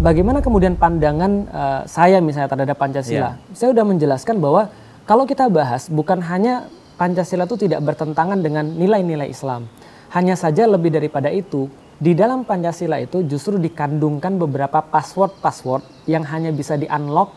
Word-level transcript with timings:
bagaimana 0.00 0.40
kemudian 0.40 0.74
pandangan 0.74 1.32
uh, 1.52 1.80
saya 1.84 2.18
misalnya 2.24 2.48
terhadap 2.48 2.76
Pancasila? 2.80 3.36
Yeah. 3.36 3.54
Saya 3.54 3.76
sudah 3.76 3.86
menjelaskan 3.86 4.40
bahwa 4.40 4.72
kalau 5.04 5.28
kita 5.28 5.46
bahas 5.52 5.92
bukan 5.92 6.24
hanya 6.24 6.66
Pancasila 6.96 7.44
itu 7.44 7.68
tidak 7.68 7.80
bertentangan 7.84 8.40
dengan 8.40 8.64
nilai-nilai 8.76 9.28
Islam. 9.28 9.68
Hanya 10.10 10.34
saja 10.34 10.66
lebih 10.66 10.90
daripada 10.90 11.30
itu, 11.30 11.70
di 12.00 12.16
dalam 12.16 12.42
Pancasila 12.42 12.98
itu 12.98 13.22
justru 13.28 13.60
dikandungkan 13.60 14.40
beberapa 14.40 14.80
password-password 14.80 16.08
yang 16.10 16.24
hanya 16.26 16.50
bisa 16.50 16.74
di-unlock 16.74 17.36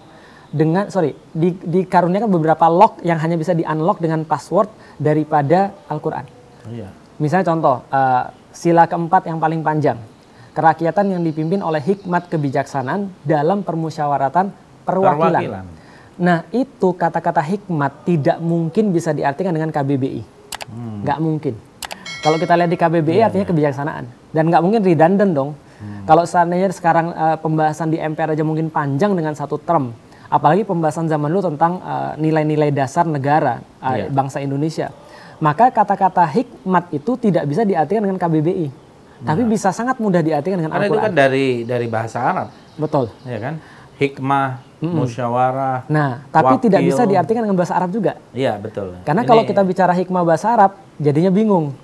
dengan 0.53 0.85
sorry 0.87 1.17
di, 1.33 1.57
dikaruniakan 1.57 2.29
beberapa 2.29 2.69
lock 2.69 3.01
yang 3.01 3.17
hanya 3.17 3.35
bisa 3.35 3.57
di 3.57 3.65
unlock 3.65 3.97
dengan 3.97 4.21
password 4.23 4.69
daripada 5.01 5.73
Al-Quran. 5.89 6.25
Iya. 6.69 6.89
Misalnya 7.17 7.45
contoh 7.49 7.81
uh, 7.89 8.29
sila 8.53 8.85
keempat 8.85 9.27
yang 9.27 9.41
paling 9.41 9.65
panjang 9.65 9.97
kerakyatan 10.53 11.17
yang 11.17 11.21
dipimpin 11.25 11.59
oleh 11.59 11.81
hikmat 11.81 12.29
kebijaksanaan 12.29 13.09
dalam 13.25 13.65
permusyawaratan 13.65 14.53
perwakilan. 14.85 15.41
perwakilan. 15.41 15.65
Nah 16.21 16.45
itu 16.53 16.93
kata-kata 16.93 17.41
hikmat 17.41 18.05
tidak 18.05 18.37
mungkin 18.37 18.93
bisa 18.93 19.09
diartikan 19.09 19.49
dengan 19.49 19.73
KBBI, 19.73 20.21
hmm. 20.21 20.97
nggak 21.03 21.19
mungkin. 21.19 21.53
Kalau 22.23 22.37
kita 22.39 22.53
lihat 22.55 22.69
di 22.69 22.77
KBBI 22.77 23.17
yeah, 23.19 23.27
artinya 23.27 23.43
yeah. 23.43 23.51
kebijaksanaan 23.51 24.05
dan 24.29 24.43
nggak 24.47 24.63
mungkin 24.63 24.81
redundant 24.85 25.33
dong. 25.33 25.51
Hmm. 25.57 26.05
Kalau 26.05 26.23
seandainya 26.23 26.69
sekarang 26.69 27.11
uh, 27.11 27.35
pembahasan 27.41 27.89
di 27.89 27.97
MPR 27.97 28.37
aja 28.37 28.45
mungkin 28.45 28.69
panjang 28.69 29.17
dengan 29.17 29.33
satu 29.33 29.57
term, 29.57 29.89
apalagi 30.29 30.63
pembahasan 30.69 31.09
zaman 31.09 31.33
dulu 31.33 31.49
tentang 31.49 31.81
uh, 31.81 32.13
nilai-nilai 32.21 32.69
dasar 32.69 33.09
negara 33.09 33.59
uh, 33.81 33.97
yeah. 33.97 34.09
bangsa 34.13 34.37
Indonesia. 34.39 34.93
Maka 35.41 35.73
kata-kata 35.73 36.23
hikmat 36.29 36.93
itu 36.93 37.17
tidak 37.17 37.49
bisa 37.49 37.65
diartikan 37.65 38.05
dengan 38.05 38.21
KBBI. 38.21 38.82
Nah. 39.21 39.35
Tapi 39.35 39.41
bisa 39.45 39.69
sangat 39.69 40.01
mudah 40.01 40.23
diartikan 40.23 40.57
dengan 40.57 40.73
Al-Qur'an. 40.73 40.89
itu 40.89 40.97
kan 40.97 41.13
dari 41.13 41.47
dari 41.67 41.87
bahasa 41.91 42.17
Arab. 42.23 42.47
Betul. 42.79 43.13
Ya 43.27 43.37
kan? 43.37 43.61
Hikmah, 44.01 44.47
hmm. 44.81 44.95
musyawarah. 44.97 45.85
Nah, 45.85 46.25
tapi 46.33 46.57
wakil. 46.57 46.65
tidak 46.65 46.81
bisa 46.81 47.03
diartikan 47.05 47.45
dengan 47.45 47.57
bahasa 47.59 47.77
Arab 47.77 47.93
juga. 47.93 48.17
Iya, 48.33 48.57
betul. 48.57 48.97
Karena 49.05 49.21
Ini, 49.21 49.29
kalau 49.29 49.43
kita 49.45 49.61
bicara 49.61 49.93
hikmah 49.93 50.23
bahasa 50.25 50.49
Arab, 50.49 50.71
jadinya 50.97 51.29
bingung. 51.29 51.77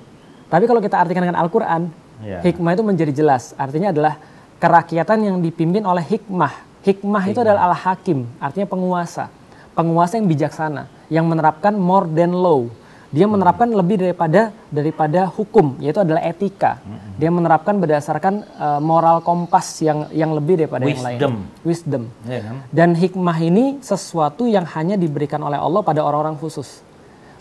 Tapi 0.49 0.65
kalau 0.65 0.81
kita 0.81 0.97
artikan 0.97 1.21
dengan 1.21 1.37
Al-Qur'an, 1.37 1.93
ya. 2.25 2.41
hikmah 2.41 2.73
itu 2.73 2.81
menjadi 2.81 3.13
jelas. 3.13 3.53
Artinya 3.53 3.93
adalah 3.93 4.17
kerakyatan 4.57 5.21
yang 5.21 5.37
dipimpin 5.37 5.85
oleh 5.85 6.01
hikmah 6.01 6.69
Hikmah 6.79 7.23
itu 7.27 7.43
adalah 7.43 7.67
al-hakim, 7.71 8.23
artinya 8.39 8.63
penguasa. 8.63 9.27
Penguasa 9.75 10.15
yang 10.15 10.31
bijaksana, 10.31 10.87
yang 11.11 11.27
menerapkan 11.27 11.75
more 11.75 12.07
than 12.07 12.31
law. 12.31 12.71
Dia 13.09 13.25
hmm. 13.25 13.33
menerapkan 13.33 13.67
lebih 13.69 13.97
daripada 14.05 14.53
daripada 14.69 15.25
hukum, 15.33 15.81
yaitu 15.81 16.01
adalah 16.01 16.21
etika. 16.21 16.77
Hmm. 16.85 17.17
Dia 17.17 17.29
menerapkan 17.33 17.75
berdasarkan 17.81 18.33
uh, 18.55 18.79
moral 18.79 19.25
kompas 19.25 19.81
yang 19.81 20.05
yang 20.13 20.31
lebih 20.37 20.61
daripada 20.61 20.85
Wisdom. 20.85 21.01
yang 21.01 21.17
lain. 21.41 21.65
Wisdom. 21.65 22.03
Yeah, 22.29 22.41
kan? 22.45 22.55
Dan 22.69 22.89
hikmah 22.93 23.37
ini 23.41 23.65
sesuatu 23.81 24.45
yang 24.45 24.69
hanya 24.77 24.93
diberikan 24.93 25.41
oleh 25.41 25.57
Allah 25.57 25.81
pada 25.81 26.05
orang-orang 26.05 26.37
khusus. 26.37 26.85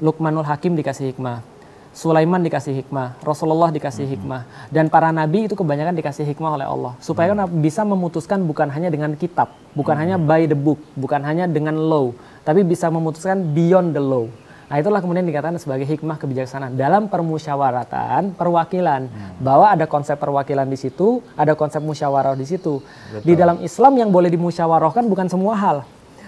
Lukmanul 0.01 0.49
Hakim 0.49 0.73
dikasih 0.73 1.13
hikmah. 1.13 1.59
Sulaiman 1.99 2.39
dikasih 2.47 2.79
hikmah, 2.79 3.19
Rasulullah 3.27 3.75
dikasih 3.75 4.07
hmm. 4.07 4.13
hikmah, 4.15 4.43
dan 4.71 4.87
para 4.87 5.11
nabi 5.11 5.51
itu 5.51 5.59
kebanyakan 5.59 5.99
dikasih 5.99 6.23
hikmah 6.31 6.55
oleh 6.55 6.67
Allah 6.69 6.95
supaya 7.03 7.35
hmm. 7.35 7.59
bisa 7.59 7.83
memutuskan 7.83 8.39
bukan 8.47 8.71
hanya 8.71 8.87
dengan 8.87 9.19
kitab, 9.19 9.51
bukan 9.75 9.99
hmm. 9.99 10.03
hanya 10.07 10.17
by 10.21 10.47
the 10.47 10.55
book, 10.55 10.79
bukan 10.95 11.19
hanya 11.27 11.51
dengan 11.51 11.75
law, 11.75 12.15
tapi 12.47 12.63
bisa 12.63 12.87
memutuskan 12.87 13.43
beyond 13.51 13.99
the 13.99 14.03
law. 14.05 14.31
Nah 14.69 14.77
itulah 14.77 15.01
kemudian 15.01 15.25
dikatakan 15.25 15.57
sebagai 15.57 15.89
hikmah 15.89 16.21
kebijaksanaan 16.21 16.77
dalam 16.77 17.09
permusyawaratan 17.09 18.37
perwakilan 18.37 19.09
hmm. 19.09 19.41
bahwa 19.41 19.73
ada 19.73 19.89
konsep 19.89 20.21
perwakilan 20.21 20.69
di 20.69 20.77
situ, 20.77 21.25
ada 21.41 21.57
konsep 21.57 21.81
musyawarah 21.81 22.37
di 22.37 22.45
situ. 22.45 22.85
Betul. 22.85 23.25
Di 23.25 23.33
dalam 23.33 23.65
Islam 23.65 23.97
yang 23.97 24.13
boleh 24.13 24.29
dimusyawarahkan 24.29 25.09
bukan 25.09 25.33
semua 25.33 25.57
hal, 25.57 25.77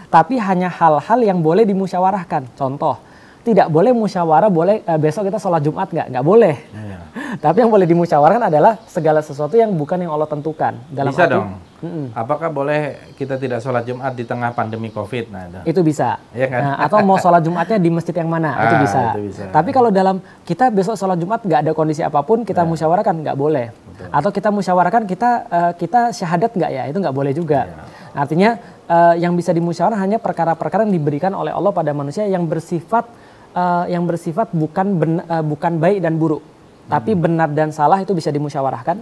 tapi 0.08 0.40
hanya 0.40 0.72
hal-hal 0.72 1.20
yang 1.20 1.44
boleh 1.44 1.68
dimusyawarahkan. 1.68 2.56
Contoh, 2.56 2.96
tidak 3.44 3.68
boleh 3.68 3.92
musyawarah 3.92 4.48
boleh 4.48 4.80
uh, 4.88 4.96
besok 4.96 5.28
kita 5.28 5.36
sholat 5.36 5.60
Jumat 5.64 5.88
nggak 5.92 6.06
nggak 6.12 6.24
boleh 6.24 6.56
ya. 6.72 6.98
Tapi 7.38 7.62
yang 7.62 7.70
boleh 7.70 7.86
dimusyawarahkan 7.86 8.50
adalah 8.50 8.82
segala 8.90 9.22
sesuatu 9.22 9.54
yang 9.54 9.70
bukan 9.76 10.02
yang 10.02 10.10
Allah 10.10 10.26
tentukan 10.26 10.74
dalam 10.90 11.14
bisa 11.14 11.30
arti, 11.30 11.34
dong 11.38 11.48
mm 11.78 11.86
-mm. 11.86 12.06
apakah 12.16 12.48
boleh 12.50 12.80
kita 13.14 13.38
tidak 13.38 13.62
sholat 13.62 13.86
Jumat 13.86 14.12
di 14.18 14.24
tengah 14.26 14.50
pandemi 14.50 14.90
COVID 14.90 15.24
nah 15.30 15.62
itu, 15.62 15.80
bisa 15.86 16.18
ya 16.34 16.46
kan? 16.50 16.60
nah, 16.60 16.74
atau 16.82 16.98
mau 17.06 17.20
sholat 17.22 17.44
Jumatnya 17.46 17.78
di 17.78 17.90
masjid 17.94 18.14
yang 18.16 18.26
mana 18.26 18.58
ah, 18.58 18.64
itu, 18.66 18.76
bisa. 18.82 19.00
itu 19.14 19.22
bisa 19.30 19.42
tapi 19.54 19.70
kalau 19.70 19.94
dalam 19.94 20.18
kita 20.42 20.74
besok 20.74 20.98
sholat 20.98 21.18
Jumat 21.20 21.46
nggak 21.46 21.60
ada 21.68 21.72
kondisi 21.76 22.02
apa 22.02 22.24
pun 22.26 22.42
kita 22.42 22.64
ya. 22.64 22.68
musyawarahkan 22.68 23.14
nggak 23.22 23.36
boleh 23.38 23.70
Betul. 23.70 24.08
atau 24.10 24.30
kita 24.34 24.48
musyawarahkan 24.50 25.02
kita 25.06 25.30
uh, 25.46 25.72
kita 25.78 26.00
syahadat 26.10 26.50
nggak 26.58 26.70
ya 26.74 26.82
itu 26.90 26.98
nggak 26.98 27.14
boleh 27.14 27.32
juga 27.36 27.70
ya. 27.70 27.84
artinya 28.10 28.50
uh, 28.90 29.14
yang 29.14 29.38
bisa 29.38 29.54
dimusyawarahkan 29.54 30.02
hanya 30.02 30.18
perkara-perkara 30.18 30.82
yang 30.88 30.94
diberikan 30.98 31.30
oleh 31.36 31.54
Allah 31.54 31.70
pada 31.70 31.94
manusia 31.94 32.26
yang 32.26 32.42
bersifat 32.50 33.06
uh, 33.54 33.84
yang 33.86 34.06
bersifat 34.06 34.50
bukan 34.54 34.86
ben, 34.98 35.12
uh, 35.26 35.44
bukan 35.44 35.78
baik 35.78 36.02
dan 36.02 36.18
buruk. 36.18 36.42
Tapi 36.90 37.14
benar 37.14 37.48
dan 37.54 37.70
salah 37.70 38.02
itu 38.02 38.10
bisa 38.12 38.34
dimusyawarahkan 38.34 38.98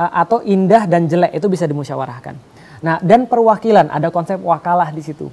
uh, 0.00 0.10
atau 0.24 0.40
indah 0.40 0.88
dan 0.88 1.04
jelek 1.04 1.36
itu 1.36 1.46
bisa 1.52 1.68
dimusyawarahkan. 1.68 2.34
Nah, 2.78 2.96
dan 3.02 3.26
perwakilan 3.26 3.90
ada 3.90 4.08
konsep 4.08 4.38
wakalah 4.40 4.88
di 4.94 5.02
situ. 5.02 5.28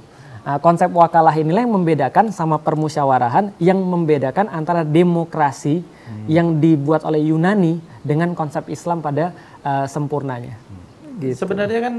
Nah, 0.45 0.61
konsep 0.61 0.93
wakalah 0.93 1.33
inilah 1.33 1.65
yang 1.65 1.73
membedakan 1.73 2.29
sama 2.29 2.61
permusyawarahan 2.61 3.57
yang 3.57 3.81
membedakan 3.81 4.45
antara 4.49 4.85
demokrasi 4.85 5.81
hmm. 5.81 6.25
yang 6.29 6.61
dibuat 6.61 7.01
oleh 7.01 7.33
Yunani 7.33 7.81
dengan 8.05 8.37
konsep 8.37 8.69
Islam 8.69 9.01
pada 9.01 9.33
uh, 9.65 9.89
sempurnanya. 9.89 10.53
Hmm. 10.53 11.17
Gitu. 11.17 11.41
Sebenarnya 11.41 11.79
kan 11.81 11.95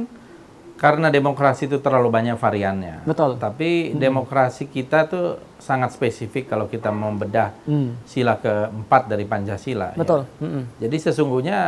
karena 0.77 1.09
demokrasi 1.09 1.67
itu 1.67 1.81
terlalu 1.81 2.13
banyak 2.13 2.37
variannya. 2.37 3.09
Betul. 3.09 3.41
Tapi 3.41 3.93
hmm. 3.93 3.97
demokrasi 3.97 4.69
kita 4.69 5.09
tuh 5.09 5.41
sangat 5.57 5.97
spesifik 5.97 6.53
kalau 6.53 6.69
kita 6.69 6.93
membedah 6.93 7.57
hmm. 7.65 8.05
sila 8.05 8.37
keempat 8.37 9.09
dari 9.09 9.25
Pancasila. 9.25 9.97
Ya. 9.97 9.99
Betul. 9.99 10.29
Ya. 10.29 10.45
Hmm. 10.45 10.63
Jadi 10.77 10.97
sesungguhnya 11.01 11.59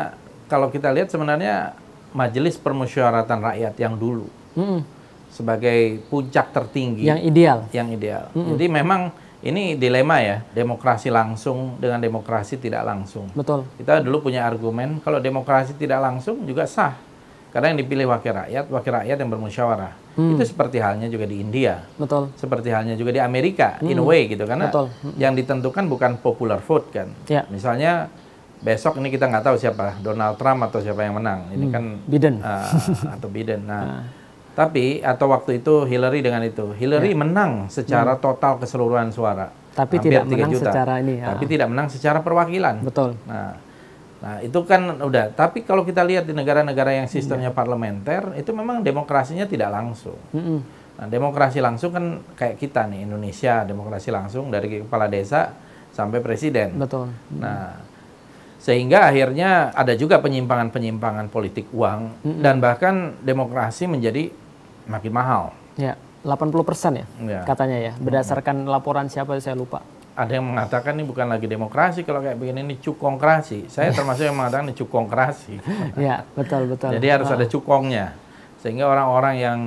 kalau 0.47 0.69
kita 0.69 0.93
lihat 0.93 1.09
sebenarnya 1.09 1.73
Majelis 2.13 2.61
Permusyawaratan 2.61 3.41
Rakyat 3.41 3.75
yang 3.81 3.97
dulu 3.97 4.29
hmm. 4.61 4.81
sebagai 5.33 6.05
puncak 6.13 6.53
tertinggi. 6.53 7.09
Yang 7.09 7.21
ideal. 7.33 7.59
Yang 7.73 7.89
ideal. 7.97 8.25
Hmm. 8.37 8.57
Jadi 8.57 8.65
memang 8.69 9.03
ini 9.39 9.79
dilema 9.79 10.19
ya, 10.21 10.43
demokrasi 10.53 11.09
langsung 11.09 11.81
dengan 11.81 12.03
demokrasi 12.03 12.61
tidak 12.61 12.85
langsung. 12.85 13.25
Betul. 13.33 13.65
Kita 13.81 14.05
dulu 14.05 14.29
punya 14.29 14.45
argumen 14.45 15.01
kalau 15.01 15.17
demokrasi 15.17 15.73
tidak 15.81 16.05
langsung 16.05 16.45
juga 16.45 16.69
sah 16.69 17.08
karena 17.49 17.73
yang 17.73 17.79
dipilih 17.81 18.07
wakil 18.13 18.33
rakyat, 18.37 18.65
wakil 18.69 18.93
rakyat 18.93 19.17
yang 19.17 19.31
bermusyawarah. 19.33 19.93
Hmm. 20.21 20.37
Itu 20.37 20.45
seperti 20.45 20.77
halnya 20.83 21.09
juga 21.09 21.25
di 21.25 21.41
India. 21.41 21.81
Betul. 21.97 22.29
Seperti 22.37 22.69
halnya 22.69 22.93
juga 22.99 23.15
di 23.15 23.21
Amerika, 23.23 23.81
hmm. 23.81 23.89
in 23.89 23.99
a 23.99 24.05
way 24.05 24.29
gitu. 24.29 24.45
Karena 24.45 24.69
Betul. 24.69 24.93
Hmm. 25.01 25.15
yang 25.17 25.33
ditentukan 25.33 25.85
bukan 25.89 26.21
popular 26.21 26.61
vote 26.61 26.93
kan. 26.93 27.09
Ya. 27.25 27.49
Misalnya 27.49 28.13
besok 28.61 29.01
ini 29.01 29.09
kita 29.09 29.31
nggak 29.31 29.45
tahu 29.49 29.57
siapa, 29.57 29.97
Donald 30.05 30.37
Trump 30.37 30.61
atau 30.69 30.85
siapa 30.85 31.07
yang 31.09 31.17
menang. 31.17 31.49
Ini 31.55 31.67
hmm. 31.71 31.73
kan 31.73 31.85
Biden 32.05 32.35
uh, 32.45 32.69
atau 33.17 33.29
Biden. 33.33 33.65
Nah, 33.65 33.83
nah, 33.87 34.03
tapi 34.53 35.01
atau 35.01 35.33
waktu 35.33 35.65
itu 35.65 35.89
Hillary 35.89 36.21
dengan 36.21 36.45
itu, 36.45 36.77
Hillary 36.77 37.15
ya. 37.15 37.21
menang 37.25 37.73
secara 37.73 38.19
hmm. 38.19 38.21
total 38.21 38.61
keseluruhan 38.61 39.09
suara. 39.09 39.49
Tapi 39.73 40.03
tidak 40.03 40.27
menang 40.27 40.51
juta. 40.51 40.75
secara 40.75 40.99
ini. 40.99 41.23
Ya. 41.23 41.33
Tapi 41.33 41.45
tidak 41.47 41.71
menang 41.71 41.87
secara 41.89 42.19
perwakilan. 42.19 42.83
Betul. 42.83 43.15
Nah, 43.31 43.68
Nah, 44.19 44.43
itu 44.43 44.59
kan 44.67 44.99
udah. 44.99 45.31
Tapi 45.31 45.63
kalau 45.63 45.87
kita 45.87 46.03
lihat 46.03 46.27
di 46.27 46.35
negara-negara 46.35 46.91
yang 46.91 47.07
sistemnya 47.07 47.55
hmm. 47.55 47.59
parlementer, 47.59 48.23
itu 48.35 48.51
memang 48.51 48.83
demokrasinya 48.83 49.47
tidak 49.47 49.71
langsung. 49.71 50.19
Hmm. 50.35 50.61
Nah, 50.99 51.07
demokrasi 51.07 51.63
langsung 51.63 51.95
kan 51.95 52.19
kayak 52.35 52.59
kita 52.59 52.91
nih, 52.91 53.07
Indonesia, 53.07 53.63
demokrasi 53.63 54.11
langsung 54.11 54.51
dari 54.51 54.83
kepala 54.83 55.07
desa 55.07 55.55
sampai 55.95 56.19
presiden. 56.19 56.75
Betul. 56.75 57.15
Hmm. 57.31 57.39
Nah, 57.39 57.79
sehingga 58.59 59.07
akhirnya 59.07 59.71
ada 59.71 59.95
juga 59.95 60.19
penyimpangan-penyimpangan 60.19 61.31
politik 61.31 61.71
uang 61.71 62.27
hmm. 62.27 62.43
dan 62.43 62.59
bahkan 62.59 63.15
demokrasi 63.23 63.87
menjadi 63.87 64.35
makin 64.91 65.13
mahal. 65.15 65.55
Ya, 65.79 65.95
80 66.27 66.67
persen 66.67 66.93
ya, 66.99 67.07
ya, 67.23 67.41
katanya 67.47 67.79
ya, 67.79 67.93
berdasarkan 68.03 68.67
laporan 68.67 69.07
siapa 69.07 69.39
saya 69.39 69.55
lupa 69.55 69.79
ada 70.19 70.35
yang 70.35 70.51
mengatakan 70.51 70.99
ini 70.99 71.07
bukan 71.07 71.31
lagi 71.31 71.47
demokrasi 71.47 72.03
kalau 72.03 72.19
kayak 72.19 72.43
begini 72.43 72.67
ini 72.67 72.77
cukongkrasi. 72.83 73.71
Saya 73.71 73.95
termasuk 73.95 74.27
yang 74.27 74.35
mengatakan 74.35 74.67
ini 74.67 74.75
cukongkrasi. 74.75 75.55
Iya, 75.95 76.27
betul 76.39 76.67
betul. 76.67 76.91
Jadi 76.99 77.07
harus 77.07 77.31
oh. 77.31 77.39
ada 77.39 77.47
cukongnya. 77.47 78.19
Sehingga 78.59 78.91
orang-orang 78.91 79.35
yang 79.39 79.61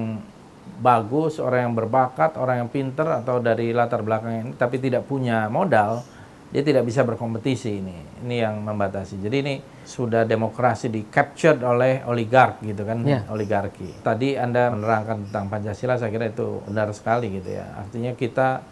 bagus, 0.83 1.39
orang 1.39 1.71
yang 1.71 1.74
berbakat, 1.80 2.36
orang 2.36 2.68
yang 2.68 2.69
pinter 2.69 3.07
atau 3.07 3.39
dari 3.39 3.71
latar 3.71 4.03
belakang 4.03 4.33
ini 4.44 4.51
tapi 4.59 4.75
tidak 4.83 5.07
punya 5.07 5.48
modal, 5.48 6.03
dia 6.51 6.68
tidak 6.68 6.83
bisa 6.83 7.07
berkompetisi 7.07 7.80
ini. 7.80 7.95
Ini 8.27 8.36
yang 8.44 8.59
membatasi. 8.59 9.24
Jadi 9.24 9.38
ini 9.39 9.56
sudah 9.88 10.27
demokrasi 10.27 10.92
di 10.92 11.07
captured 11.07 11.63
oleh 11.63 12.04
oligark 12.04 12.59
gitu 12.59 12.83
kan, 12.83 13.07
yeah. 13.07 13.24
oligarki. 13.31 14.04
Tadi 14.04 14.36
Anda 14.36 14.68
menerangkan 14.68 15.31
tentang 15.31 15.47
Pancasila 15.47 15.95
saya 15.95 16.12
kira 16.12 16.27
itu 16.27 16.59
benar 16.68 16.92
sekali 16.92 17.39
gitu 17.39 17.56
ya. 17.56 17.71
Artinya 17.80 18.12
kita 18.19 18.68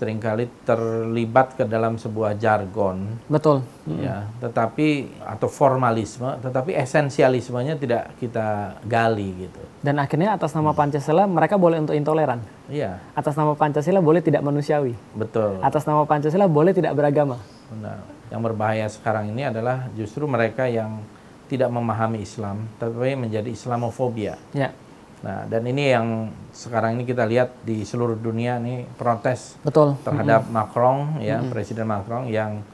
sering 0.00 0.16
kali 0.16 0.48
terlibat 0.64 1.52
ke 1.52 1.68
dalam 1.68 1.94
sebuah 1.94 2.32
jargon 2.34 3.20
Betul. 3.28 3.60
ya 4.00 4.24
tetapi 4.40 5.12
atau 5.20 5.44
formalisme 5.44 6.40
tetapi 6.40 6.72
esensialismenya 6.72 7.76
tidak 7.76 8.16
kita 8.16 8.80
gali 8.82 9.44
gitu 9.44 9.60
Dan 9.84 10.00
akhirnya 10.00 10.32
atas 10.32 10.56
nama 10.56 10.72
Pancasila 10.72 11.28
mereka 11.28 11.60
boleh 11.60 11.76
untuk 11.78 11.92
intoleran. 11.92 12.40
iya 12.66 12.96
Atas 13.12 13.36
nama 13.36 13.52
Pancasila 13.52 14.00
boleh 14.00 14.20
tidak 14.20 14.40
manusiawi. 14.40 14.96
betul 15.12 15.60
Atas 15.60 15.84
nama 15.84 16.00
Pancasila 16.02 16.48
boleh 16.48 16.72
tidak 16.72 16.96
beragama. 16.96 17.36
Benar. 17.68 18.00
yang 18.32 18.40
berbahaya 18.40 18.88
sekarang 18.88 19.28
ini 19.28 19.44
adalah 19.44 19.84
justru 19.92 20.24
mereka 20.24 20.64
yang 20.64 21.04
tidak 21.46 21.68
memahami 21.68 22.22
Islam 22.22 22.72
tapi 22.80 23.12
menjadi 23.14 23.50
Islamofobia 23.50 24.40
Ya, 24.56 24.72
nah 25.20 25.44
dan 25.44 25.62
ini 25.62 25.84
yang 25.86 26.06
sekarang 26.50 26.96
ini 26.96 27.04
kita 27.04 27.24
lihat 27.24 27.60
di 27.60 27.84
seluruh 27.84 28.16
dunia 28.16 28.56
nih 28.56 28.88
protes 28.94 29.60
betul. 29.60 29.92
terhadap 30.00 30.48
Macron 30.48 31.20
ya 31.20 31.44
presiden 31.44 31.84
Macron 31.84 32.24
yang 32.26 32.64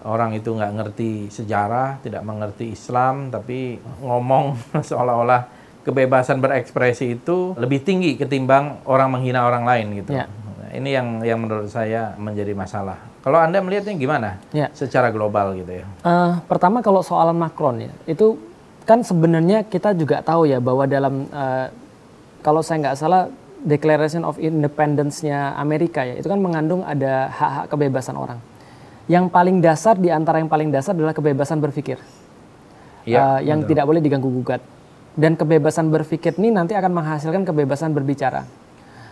orang 0.00 0.30
itu 0.32 0.52
nggak 0.52 0.72
ngerti 0.74 1.10
sejarah 1.28 1.98
tidak 2.00 2.22
mengerti 2.22 2.70
Islam 2.70 3.28
tapi 3.28 3.74
ngomong 3.98 4.54
seolah-olah 4.88 5.48
kebebasan 5.80 6.38
berekspresi 6.38 7.16
itu 7.16 7.56
lebih 7.56 7.80
tinggi 7.80 8.14
ketimbang 8.14 8.84
orang 8.84 9.08
menghina 9.10 9.42
orang 9.42 9.64
lain 9.64 9.86
gitu 9.96 10.12
Ya. 10.12 10.28
Nah, 10.28 10.76
ini 10.76 10.92
yang 10.92 11.06
yang 11.24 11.38
menurut 11.40 11.66
saya 11.66 12.12
menjadi 12.14 12.52
masalah 12.52 13.00
kalau 13.18 13.40
anda 13.40 13.58
melihatnya 13.58 13.96
gimana 13.96 14.30
Ya. 14.52 14.68
secara 14.70 15.08
global 15.08 15.56
gitu 15.56 15.72
ya 15.72 15.86
Eh, 16.04 16.32
pertama 16.44 16.78
kalau 16.78 17.00
soalan 17.00 17.34
Macron 17.34 17.80
ya, 17.80 17.92
itu 18.04 18.36
kan 18.88 19.04
sebenarnya 19.04 19.68
kita 19.68 19.92
juga 19.92 20.24
tahu 20.24 20.48
ya 20.48 20.64
bahwa 20.64 20.88
dalam 20.88 21.28
eh, 21.28 21.66
kalau 22.40 22.64
saya 22.64 22.88
nggak 22.88 22.96
salah 22.96 23.28
Declaration 23.58 24.22
of 24.22 24.38
Independence-nya 24.38 25.58
Amerika 25.58 26.06
ya, 26.06 26.14
itu 26.14 26.30
kan 26.30 26.38
mengandung 26.38 26.86
ada 26.86 27.26
hak-hak 27.26 27.66
kebebasan 27.74 28.14
orang. 28.14 28.38
Yang 29.10 29.34
paling 29.34 29.58
dasar 29.58 29.98
di 29.98 30.14
antara 30.14 30.38
yang 30.38 30.46
paling 30.46 30.70
dasar 30.70 30.94
adalah 30.94 31.10
kebebasan 31.10 31.58
berpikir. 31.58 31.98
Iya, 33.02 33.42
Eh, 33.42 33.50
yang 33.50 33.66
tidak 33.66 33.84
boleh 33.84 33.98
diganggu 33.98 34.30
gugat. 34.30 34.62
Dan 35.18 35.34
kebebasan 35.34 35.90
berpikir 35.90 36.38
ini 36.38 36.54
nanti 36.54 36.78
akan 36.78 36.92
menghasilkan 36.94 37.42
kebebasan 37.42 37.90
berbicara. 37.90 38.46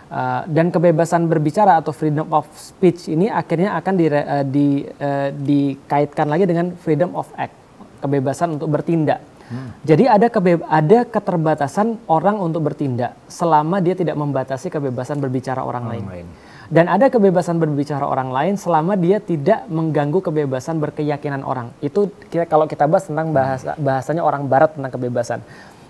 Eh, 0.07 0.43
dan 0.47 0.71
kebebasan 0.71 1.27
berbicara 1.27 1.83
atau 1.83 1.91
freedom 1.91 2.31
of 2.31 2.47
speech 2.55 3.11
ini 3.11 3.27
akhirnya 3.27 3.75
akan 3.75 3.95
dire- 3.99 4.29
eh, 4.31 4.45
di, 4.47 4.87
eh, 4.87 5.35
dikaitkan 5.35 6.31
lagi 6.31 6.47
dengan 6.47 6.71
freedom 6.79 7.19
of 7.19 7.27
act, 7.35 7.59
kebebasan 7.99 8.55
untuk 8.63 8.71
bertindak. 8.71 9.19
Jadi 9.87 10.05
ada 10.11 10.27
kebe- 10.27 10.67
ada 10.67 10.99
keterbatasan 11.07 12.03
orang 12.11 12.37
untuk 12.43 12.67
bertindak 12.67 13.15
selama 13.31 13.79
dia 13.79 13.95
tidak 13.95 14.19
membatasi 14.19 14.67
kebebasan 14.73 15.23
berbicara 15.23 15.63
orang 15.63 15.87
lain. 15.87 16.05
lain. 16.07 16.27
Dan 16.67 16.91
ada 16.91 17.07
kebebasan 17.07 17.63
berbicara 17.63 18.03
orang 18.03 18.35
lain 18.35 18.55
selama 18.59 18.99
dia 18.99 19.23
tidak 19.23 19.71
mengganggu 19.71 20.19
kebebasan 20.19 20.83
berkeyakinan 20.83 21.47
orang. 21.47 21.71
Itu 21.79 22.11
kita, 22.27 22.51
kalau 22.51 22.67
kita 22.67 22.91
bahas 22.91 23.07
tentang 23.07 23.31
bahasa 23.31 23.79
bahasanya 23.79 24.27
orang 24.27 24.51
barat 24.51 24.75
tentang 24.75 24.91
kebebasan. 24.91 25.41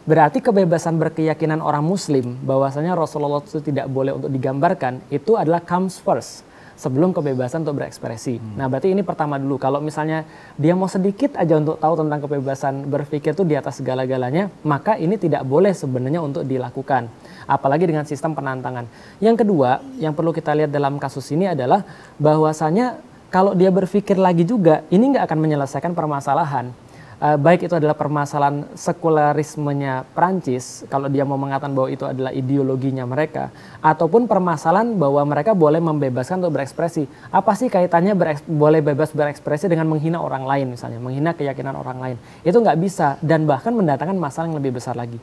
Berarti 0.06 0.38
kebebasan 0.38 1.00
berkeyakinan 1.00 1.64
orang 1.64 1.82
muslim 1.82 2.36
bahwasanya 2.44 2.92
Rasulullah 2.94 3.42
itu 3.42 3.58
tidak 3.58 3.88
boleh 3.88 4.14
untuk 4.14 4.30
digambarkan 4.30 5.02
itu 5.10 5.34
adalah 5.34 5.64
comes 5.64 5.98
first 5.98 6.46
sebelum 6.76 7.16
kebebasan 7.16 7.64
untuk 7.64 7.80
berekspresi. 7.80 8.38
Nah, 8.54 8.68
berarti 8.68 8.92
ini 8.92 9.00
pertama 9.00 9.40
dulu. 9.40 9.56
Kalau 9.56 9.80
misalnya 9.80 10.28
dia 10.60 10.76
mau 10.76 10.86
sedikit 10.86 11.34
aja 11.34 11.56
untuk 11.56 11.80
tahu 11.80 11.94
tentang 12.04 12.20
kebebasan 12.22 12.86
berpikir 12.86 13.32
itu 13.32 13.42
di 13.42 13.56
atas 13.56 13.80
segala-galanya, 13.80 14.52
maka 14.62 15.00
ini 15.00 15.16
tidak 15.16 15.42
boleh 15.48 15.72
sebenarnya 15.72 16.20
untuk 16.20 16.44
dilakukan. 16.44 17.08
Apalagi 17.48 17.88
dengan 17.88 18.04
sistem 18.04 18.36
penantangan. 18.36 18.84
Yang 19.18 19.42
kedua, 19.42 19.80
yang 19.96 20.12
perlu 20.12 20.30
kita 20.30 20.52
lihat 20.52 20.70
dalam 20.70 21.00
kasus 21.00 21.26
ini 21.32 21.48
adalah 21.48 21.82
bahwasanya 22.20 23.00
kalau 23.32 23.58
dia 23.58 23.74
berpikir 23.74 24.14
lagi 24.16 24.46
juga, 24.46 24.86
ini 24.92 25.16
nggak 25.16 25.26
akan 25.26 25.38
menyelesaikan 25.42 25.92
permasalahan. 25.98 26.70
Eh, 27.16 27.40
baik 27.40 27.64
itu 27.64 27.72
adalah 27.72 27.96
permasalahan 27.96 28.68
sekularismenya 28.76 30.04
Prancis, 30.12 30.84
kalau 30.92 31.08
dia 31.08 31.24
mau 31.24 31.40
mengatakan 31.40 31.72
bahwa 31.72 31.88
itu 31.88 32.04
adalah 32.04 32.28
ideologinya 32.28 33.08
mereka, 33.08 33.48
ataupun 33.80 34.28
permasalahan 34.28 34.92
bahwa 35.00 35.24
mereka 35.24 35.56
boleh 35.56 35.80
membebaskan 35.80 36.44
untuk 36.44 36.60
berekspresi. 36.60 37.08
Apa 37.32 37.56
sih 37.56 37.72
kaitannya 37.72 38.12
bereks- 38.12 38.44
boleh 38.44 38.84
bebas 38.84 39.16
berekspresi 39.16 39.64
dengan 39.64 39.88
menghina 39.88 40.20
orang 40.20 40.44
lain 40.44 40.76
misalnya, 40.76 41.00
menghina 41.00 41.32
keyakinan 41.32 41.72
orang 41.72 42.04
lain? 42.04 42.16
Itu 42.44 42.60
nggak 42.60 42.76
bisa 42.84 43.16
dan 43.24 43.48
bahkan 43.48 43.72
mendatangkan 43.72 44.20
masalah 44.20 44.52
yang 44.52 44.60
lebih 44.60 44.76
besar 44.76 44.92
lagi. 44.92 45.16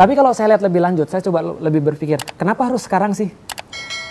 Tapi 0.00 0.16
kalau 0.16 0.32
saya 0.32 0.56
lihat 0.56 0.64
lebih 0.64 0.80
lanjut, 0.80 1.12
saya 1.12 1.20
coba 1.28 1.44
lebih 1.60 1.92
berpikir, 1.92 2.24
kenapa 2.40 2.72
harus 2.72 2.88
sekarang 2.88 3.12
sih? 3.12 3.28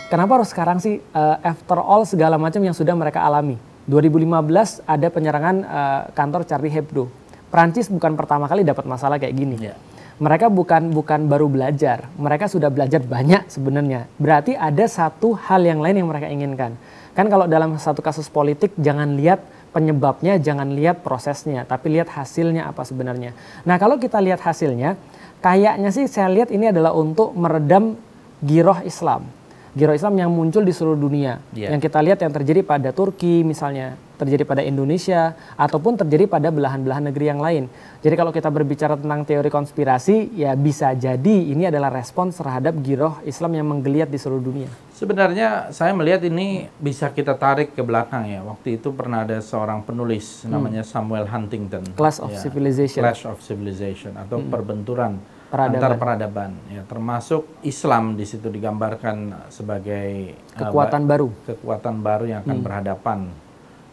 Kenapa 0.05 0.37
harus 0.37 0.53
sekarang 0.53 0.77
sih 0.77 1.01
uh, 1.17 1.41
after 1.41 1.81
all 1.81 2.05
segala 2.05 2.37
macam 2.37 2.61
yang 2.61 2.77
sudah 2.77 2.93
mereka 2.93 3.25
alami? 3.25 3.57
2015 3.89 4.85
ada 4.85 5.07
penyerangan 5.09 5.55
uh, 5.65 6.01
kantor 6.13 6.45
Charlie 6.45 6.69
Hebdo. 6.69 7.22
Prancis 7.53 7.85
bukan 7.85 8.17
pertama 8.17 8.49
kali 8.49 8.65
dapat 8.65 8.89
masalah 8.89 9.21
kayak 9.21 9.37
gini. 9.37 9.61
Ya. 9.61 9.77
Mereka 10.17 10.49
bukan 10.49 10.89
bukan 10.89 11.29
baru 11.29 11.45
belajar, 11.45 12.09
mereka 12.17 12.49
sudah 12.49 12.73
belajar 12.73 13.05
banyak 13.05 13.45
sebenarnya. 13.45 14.09
Berarti 14.17 14.57
ada 14.57 14.89
satu 14.89 15.37
hal 15.37 15.61
yang 15.61 15.77
lain 15.77 16.01
yang 16.01 16.09
mereka 16.09 16.33
inginkan. 16.33 16.73
Kan 17.13 17.29
kalau 17.29 17.45
dalam 17.45 17.77
satu 17.77 18.01
kasus 18.01 18.25
politik 18.25 18.73
jangan 18.81 19.13
lihat 19.13 19.45
penyebabnya, 19.69 20.41
jangan 20.41 20.73
lihat 20.73 21.05
prosesnya, 21.05 21.61
tapi 21.65 21.93
lihat 21.93 22.09
hasilnya 22.09 22.65
apa 22.65 22.81
sebenarnya. 22.81 23.37
Nah, 23.69 23.77
kalau 23.77 24.01
kita 24.01 24.17
lihat 24.17 24.41
hasilnya, 24.41 24.97
kayaknya 25.41 25.93
sih 25.93 26.09
saya 26.09 26.33
lihat 26.33 26.49
ini 26.49 26.73
adalah 26.73 26.93
untuk 26.97 27.37
meredam 27.37 27.93
giroh 28.41 28.81
Islam. 28.81 29.29
Giroh 29.73 29.97
Islam 29.97 30.13
yang 30.21 30.29
muncul 30.29 30.61
di 30.61 30.69
seluruh 30.69 31.01
dunia. 31.01 31.41
Iya. 31.49 31.73
Yang 31.73 31.89
kita 31.89 31.99
lihat 32.05 32.21
yang 32.21 32.29
terjadi 32.29 32.61
pada 32.61 32.93
Turki 32.93 33.41
misalnya, 33.41 33.97
terjadi 34.21 34.45
pada 34.45 34.61
Indonesia, 34.61 35.33
ataupun 35.57 35.97
terjadi 35.97 36.29
pada 36.29 36.53
belahan-belahan 36.53 37.09
negeri 37.09 37.25
yang 37.33 37.41
lain. 37.41 37.65
Jadi 38.05 38.13
kalau 38.13 38.29
kita 38.29 38.53
berbicara 38.53 39.01
tentang 39.01 39.25
teori 39.25 39.49
konspirasi, 39.49 40.37
ya 40.37 40.53
bisa 40.53 40.93
jadi 40.93 41.49
ini 41.49 41.73
adalah 41.73 41.89
respons 41.89 42.37
terhadap 42.37 42.77
giroh 42.85 43.17
Islam 43.25 43.57
yang 43.57 43.65
menggeliat 43.65 44.13
di 44.13 44.21
seluruh 44.21 44.45
dunia. 44.45 44.69
Sebenarnya 44.93 45.73
saya 45.73 45.89
melihat 45.97 46.21
ini 46.21 46.69
bisa 46.77 47.09
kita 47.09 47.33
tarik 47.33 47.73
ke 47.73 47.81
belakang 47.81 48.29
ya. 48.29 48.45
Waktu 48.45 48.77
itu 48.77 48.93
pernah 48.93 49.25
ada 49.25 49.41
seorang 49.41 49.81
penulis 49.81 50.45
namanya 50.45 50.85
Samuel 50.85 51.25
Huntington. 51.25 51.81
Hmm. 51.81 51.97
Clash 51.97 52.21
of 52.21 52.29
Ya, 52.29 52.45
Civilization. 52.45 53.01
Hmm. 53.01 53.09
Clash 53.09 53.25
of 53.25 53.41
Civilization 53.41 54.13
atau 54.21 54.37
perbenturan 54.37 55.17
Peradaban. 55.53 55.77
antar 55.77 55.93
peradaban. 55.95 56.51
Ya, 56.65 56.81
termasuk 56.81 57.45
Islam 57.61 58.17
di 58.17 58.25
situ 58.25 58.49
digambarkan 58.49 59.45
sebagai 59.47 60.33
uh, 60.57 60.65
Kekuatan 60.65 61.05
baru. 61.05 61.29
Hmm. 61.29 61.45
kekuatan 61.45 61.95
baru 62.01 62.25
yang 62.25 62.39
akan 62.41 62.57
berhadapan 62.59 63.19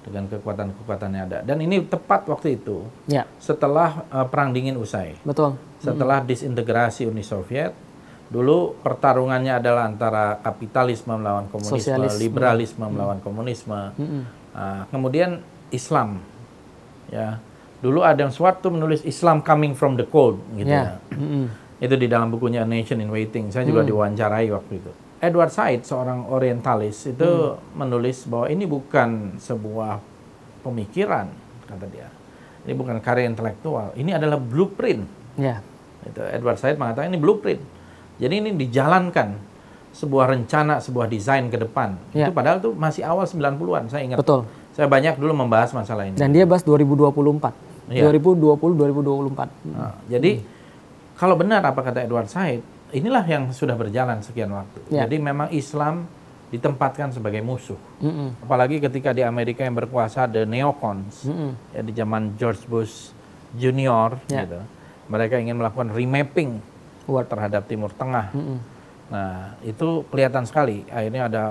dengan 0.01 0.25
kekuatan-kekuatan 0.27 1.09
yang 1.13 1.25
ada. 1.29 1.39
Dan 1.45 1.61
ini 1.61 1.85
tepat 1.85 2.25
waktu 2.25 2.57
itu 2.57 2.89
Ya, 3.05 3.29
setelah 3.37 4.09
uh, 4.09 4.25
perang 4.25 4.51
dingin 4.51 4.81
usai. 4.81 5.21
betul. 5.21 5.61
Setelah 5.77 6.21
disintegrasi 6.21 7.05
Uni 7.05 7.21
Soviet, 7.21 7.77
dulu 8.29 8.81
pertarungannya 8.81 9.61
adalah 9.61 9.85
antara 9.85 10.41
kapitalisme 10.41 11.13
melawan 11.13 11.45
komunisme, 11.47 11.77
Sosialisme. 11.77 12.21
liberalisme 12.21 12.85
melawan 12.85 13.21
komunisme. 13.21 13.93
Ah, 14.51 14.85
kemudian 14.89 15.41
Islam, 15.69 16.21
ya. 17.09 17.37
Dulu 17.81 18.01
ada 18.01 18.21
yang 18.21 18.31
suatu 18.31 18.69
menulis 18.69 19.01
Islam 19.03 19.41
coming 19.41 19.73
from 19.73 19.97
the 19.97 20.05
cold, 20.05 20.37
gitu 20.53 20.69
Ya. 20.69 21.01
ya. 21.01 21.17
Mm-mm. 21.17 21.45
Itu 21.81 21.97
di 21.97 22.07
dalam 22.07 22.29
bukunya 22.29 22.61
A 22.61 22.69
Nation 22.69 23.01
in 23.01 23.09
Waiting. 23.09 23.49
Saya 23.49 23.65
juga 23.65 23.81
diwawancarai 23.81 24.53
waktu 24.53 24.73
itu. 24.77 24.93
Edward 25.19 25.49
Said, 25.49 25.85
seorang 25.85 26.29
orientalis, 26.29 27.05
itu 27.07 27.31
menulis 27.73 28.25
bahwa 28.25 28.47
ini 28.47 28.65
bukan 28.65 29.37
sebuah 29.37 30.01
pemikiran, 30.61 31.29
kata 31.65 31.87
dia. 31.89 32.09
Ini 32.61 32.73
bukan 32.73 33.01
karya 33.01 33.25
intelektual, 33.27 33.97
ini 33.97 34.13
adalah 34.13 34.37
blueprint. 34.37 35.09
Ya, 35.37 35.65
Itu 36.01 36.21
Edward 36.21 36.61
Said 36.61 36.77
mengatakan 36.77 37.09
ini 37.09 37.17
blueprint. 37.17 37.61
Jadi 38.17 38.35
ini 38.39 38.51
dijalankan 38.53 39.37
sebuah 39.93 40.29
rencana, 40.31 40.81
sebuah 40.81 41.09
desain 41.09 41.49
ke 41.49 41.57
depan. 41.57 41.97
Ya. 42.13 42.29
Itu 42.29 42.33
padahal 42.33 42.61
itu 42.61 42.71
masih 42.73 43.05
awal 43.05 43.25
90-an, 43.25 43.89
saya 43.89 44.05
ingat. 44.05 44.21
betul. 44.21 44.45
Saya 44.71 44.87
banyak 44.87 45.17
dulu 45.17 45.33
membahas 45.35 45.73
masalah 45.73 46.05
ini. 46.07 46.17
Dan 46.17 46.31
dia 46.31 46.45
bahas 46.45 46.61
2024. 46.63 47.70
Iya. 47.91 48.07
2020-2024. 48.07 49.75
Nah, 49.75 49.99
jadi 50.07 50.39
kalau 51.15 51.35
benar 51.35 51.61
apa 51.61 51.83
kata 51.83 52.07
Edward 52.07 52.31
Said, 52.31 52.63
inilah 52.91 53.27
yang 53.27 53.51
sudah 53.51 53.75
berjalan 53.75 54.23
sekian 54.23 54.49
waktu. 54.51 54.79
Ya. 54.89 55.05
Jadi 55.05 55.19
memang 55.19 55.51
Islam 55.51 56.07
ditempatkan 56.51 57.15
sebagai 57.15 57.43
musuh. 57.43 57.79
Mm-mm. 58.03 58.43
Apalagi 58.43 58.83
ketika 58.83 59.15
di 59.15 59.23
Amerika 59.23 59.63
yang 59.63 59.75
berkuasa 59.75 60.27
the 60.27 60.43
neocons, 60.43 61.27
Mm-mm. 61.27 61.55
ya 61.71 61.83
di 61.83 61.93
zaman 61.93 62.35
George 62.35 62.63
Bush 62.67 63.15
Junior, 63.55 64.19
Ya. 64.27 64.47
gitu. 64.47 64.59
Mereka 65.11 65.39
ingin 65.39 65.59
melakukan 65.59 65.91
remapping 65.91 66.63
Word. 67.07 67.27
terhadap 67.27 67.67
Timur 67.67 67.91
Tengah. 67.91 68.31
Mm-mm. 68.31 68.59
Nah, 69.11 69.59
itu 69.63 70.07
kelihatan 70.07 70.47
sekali. 70.47 70.87
Akhirnya 70.87 71.27
ada 71.27 71.45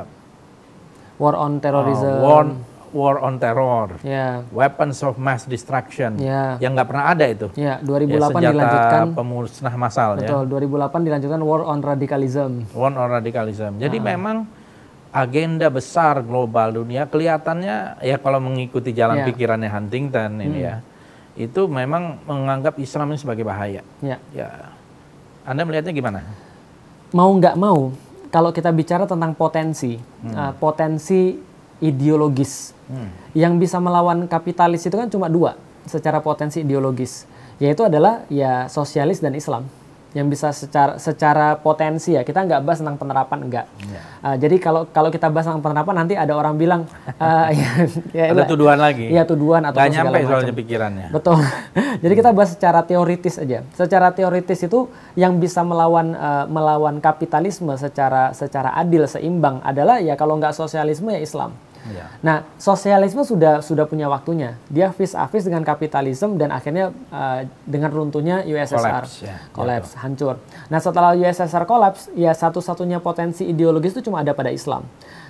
War 1.20 1.36
on 1.36 1.60
terrorism. 1.60 2.08
uh, 2.08 2.24
war, 2.24 2.46
war 2.92 3.20
on 3.20 3.38
terror, 3.38 3.98
Ya, 4.02 4.42
weapons 4.50 5.02
of 5.02 5.16
mass 5.16 5.46
destruction, 5.46 6.18
Ya. 6.18 6.58
yang 6.58 6.74
nggak 6.74 6.88
pernah 6.88 7.06
ada 7.10 7.26
itu. 7.26 7.48
ya 7.54 7.78
Ya, 7.78 7.86
2008 7.86 8.34
senjata 8.34 8.52
dilanjutkan. 8.52 9.06
pemusnah 9.14 9.76
massal 9.76 10.12
ya. 10.18 10.26
Betul, 10.26 10.44
2008 10.48 11.02
dilanjutkan 11.02 11.42
war 11.42 11.62
on 11.64 11.80
radicalism. 11.80 12.52
War 12.72 12.90
on 12.90 13.10
radicalism. 13.12 13.78
Jadi 13.78 13.98
Ah. 13.98 14.06
memang 14.10 14.38
agenda 15.10 15.68
besar 15.68 16.22
global 16.22 16.70
dunia 16.76 17.06
kelihatannya 17.06 17.98
ya 18.00 18.18
kalau 18.18 18.38
mengikuti 18.38 18.94
jalan 18.94 19.22
Ya. 19.22 19.26
pikirannya 19.26 19.66
Huntington 19.68 20.38
ini 20.38 20.60
ya 20.62 20.86
itu 21.34 21.66
memang 21.66 22.20
menganggap 22.24 22.78
Islam 22.78 23.10
ini 23.10 23.18
sebagai 23.18 23.42
bahaya. 23.42 23.82
Ya. 24.02 24.22
Ya, 24.30 24.70
Anda 25.42 25.64
melihatnya 25.64 25.90
gimana? 25.90 26.22
Mau 27.10 27.32
nggak 27.34 27.56
mau, 27.56 27.90
kalau 28.28 28.52
kita 28.52 28.70
bicara 28.70 29.08
tentang 29.08 29.34
potensi, 29.34 29.98
Hmm. 29.98 30.30
uh, 30.30 30.54
potensi 30.54 31.42
ideologis 31.80 32.76
yang 33.38 33.62
bisa 33.62 33.78
melawan 33.78 34.26
kapitalis 34.26 34.84
itu 34.84 34.98
kan 34.98 35.08
cuma 35.08 35.30
dua 35.30 35.56
secara 35.86 36.22
potensi 36.22 36.62
ideologis, 36.62 37.26
yaitu 37.62 37.86
adalah 37.86 38.26
ya 38.30 38.70
sosialis 38.70 39.22
dan 39.22 39.34
Islam 39.38 39.66
yang 40.10 40.26
bisa 40.26 40.50
secara 40.50 40.98
secara 40.98 41.54
potensi 41.62 42.18
ya 42.18 42.26
kita 42.26 42.42
nggak 42.42 42.66
bahas 42.66 42.82
tentang 42.82 42.98
penerapan 42.98 43.46
enggak. 43.46 43.66
Ya. 43.86 44.02
Uh, 44.26 44.36
jadi 44.42 44.58
kalau 44.58 44.90
kalau 44.90 45.14
kita 45.14 45.30
bahas 45.30 45.46
tentang 45.46 45.62
penerapan 45.62 46.02
nanti 46.02 46.18
ada 46.18 46.34
orang 46.34 46.58
bilang 46.58 46.90
uh, 47.22 47.48
ya, 47.54 47.70
ya, 48.10 48.34
Ada 48.34 48.50
tuduhan 48.50 48.82
lagi. 48.82 49.06
Iya 49.06 49.30
tuduhan 49.30 49.70
atau 49.70 49.78
Nggak 49.78 49.90
nyampe 49.94 50.18
soalnya 50.26 50.54
pikirannya. 50.58 51.08
Betul. 51.14 51.38
Jadi 52.04 52.14
kita 52.18 52.34
bahas 52.34 52.58
secara 52.58 52.82
teoritis 52.82 53.38
aja. 53.38 53.62
Secara 53.78 54.10
teoritis 54.10 54.66
itu 54.66 54.90
yang 55.14 55.38
bisa 55.38 55.62
melawan 55.62 56.18
eh, 56.18 56.46
melawan 56.50 56.98
kapitalisme 56.98 57.78
secara 57.78 58.34
secara 58.34 58.74
adil 58.82 59.06
seimbang 59.06 59.62
adalah 59.62 60.02
ya 60.02 60.18
kalau 60.18 60.42
nggak 60.42 60.58
sosialisme 60.58 61.14
ya 61.14 61.22
Islam. 61.22 61.54
Ya. 61.88 62.12
Nah, 62.20 62.38
sosialisme 62.60 63.24
sudah 63.24 63.64
sudah 63.64 63.88
punya 63.88 64.12
waktunya. 64.12 64.60
Dia 64.68 64.92
vis 64.92 65.16
a 65.16 65.26
vis 65.32 65.48
dengan 65.48 65.64
kapitalisme 65.64 66.36
dan 66.36 66.52
akhirnya 66.52 66.92
eh, 66.92 67.48
dengan 67.64 67.90
runtuhnya 67.96 68.44
USSR 68.44 68.76
Collapse, 68.76 69.16
ya. 69.24 69.38
Collapse, 69.56 69.92
hancur. 70.04 70.36
Nah, 70.68 70.80
setelah 70.84 71.16
USSR 71.16 71.64
collapse, 71.64 72.12
ya 72.14 72.36
satu-satunya 72.36 73.00
potensi 73.00 73.48
ideologis 73.48 73.96
itu 73.96 74.12
cuma 74.12 74.20
ada 74.20 74.36
pada 74.36 74.52
Islam. 74.52 74.84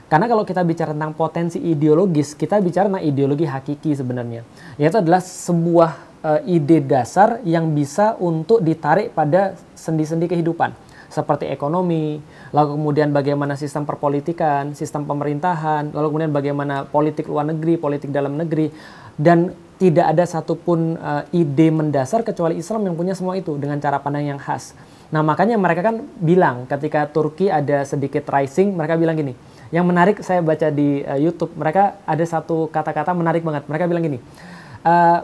Karena 0.09 0.25
kalau 0.25 0.41
kita 0.41 0.65
bicara 0.65 0.89
tentang 0.89 1.13
potensi 1.13 1.61
ideologis, 1.61 2.33
kita 2.33 2.57
bicara 2.57 2.89
tentang 2.89 3.05
ideologi 3.05 3.45
hakiki 3.45 3.93
sebenarnya. 3.93 4.41
Yaitu 4.81 4.97
adalah 4.97 5.21
sebuah 5.21 5.91
eh, 6.25 6.57
ide 6.57 6.81
dasar 6.81 7.45
yang 7.45 7.69
bisa 7.77 8.17
untuk 8.17 8.65
ditarik 8.65 9.13
pada 9.13 9.53
sendi-sendi 9.77 10.25
kehidupan. 10.25 10.88
Seperti 11.09 11.49
ekonomi, 11.49 12.21
lalu 12.53 12.77
kemudian 12.77 13.09
bagaimana 13.09 13.57
sistem 13.57 13.81
perpolitikan, 13.81 14.77
sistem 14.77 15.09
pemerintahan, 15.09 15.89
lalu 15.89 16.05
kemudian 16.13 16.33
bagaimana 16.33 16.85
politik 16.85 17.25
luar 17.25 17.49
negeri, 17.49 17.81
politik 17.81 18.13
dalam 18.13 18.37
negeri, 18.37 18.69
dan 19.17 19.49
tidak 19.81 20.05
ada 20.11 20.23
satupun 20.29 20.99
eh, 20.99 21.41
ide 21.41 21.73
mendasar 21.73 22.21
kecuali 22.21 22.61
Islam 22.61 22.85
yang 22.85 22.95
punya 22.99 23.17
semua 23.17 23.33
itu 23.39 23.57
dengan 23.57 23.81
cara 23.81 23.97
pandang 23.97 24.29
yang 24.29 24.37
khas. 24.37 24.77
Nah 25.09 25.25
makanya 25.25 25.57
mereka 25.57 25.81
kan 25.81 26.05
bilang 26.21 26.69
ketika 26.69 27.09
Turki 27.09 27.49
ada 27.49 27.81
sedikit 27.89 28.29
rising, 28.29 28.77
mereka 28.77 28.93
bilang 28.93 29.17
gini. 29.17 29.33
Yang 29.73 29.85
menarik 29.85 30.15
saya 30.21 30.45
baca 30.45 30.69
di 30.69 31.01
eh, 31.01 31.19
YouTube, 31.25 31.57
mereka 31.57 31.97
ada 32.05 32.21
satu 32.21 32.69
kata-kata 32.69 33.17
menarik 33.17 33.41
banget. 33.41 33.65
Mereka 33.65 33.89
bilang 33.89 34.03
gini, 34.05 34.19
"Eh, 34.85 35.19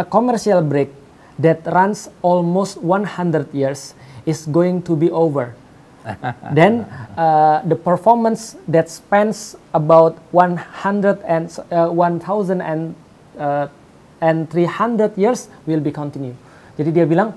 a 0.00 0.04
commercial 0.08 0.64
break 0.64 0.88
that 1.36 1.60
runs 1.68 2.08
almost 2.22 2.80
100 2.80 3.50
years 3.52 3.92
is 4.26 4.46
going 4.46 4.82
to 4.82 4.94
be 4.94 5.10
over. 5.10 5.54
Then 6.58 6.82
uh, 7.14 7.62
the 7.62 7.78
performance 7.78 8.58
that 8.66 8.90
spans 8.90 9.54
about 9.70 10.18
100 10.34 11.22
and 11.22 11.46
uh, 11.70 11.88
1000 11.88 12.60
and 12.60 12.94
uh, 13.38 13.70
and 14.22 14.50
300 14.50 15.14
years 15.18 15.46
will 15.66 15.82
be 15.82 15.94
continue. 15.94 16.34
Jadi 16.74 16.90
dia 16.90 17.06
bilang, 17.06 17.34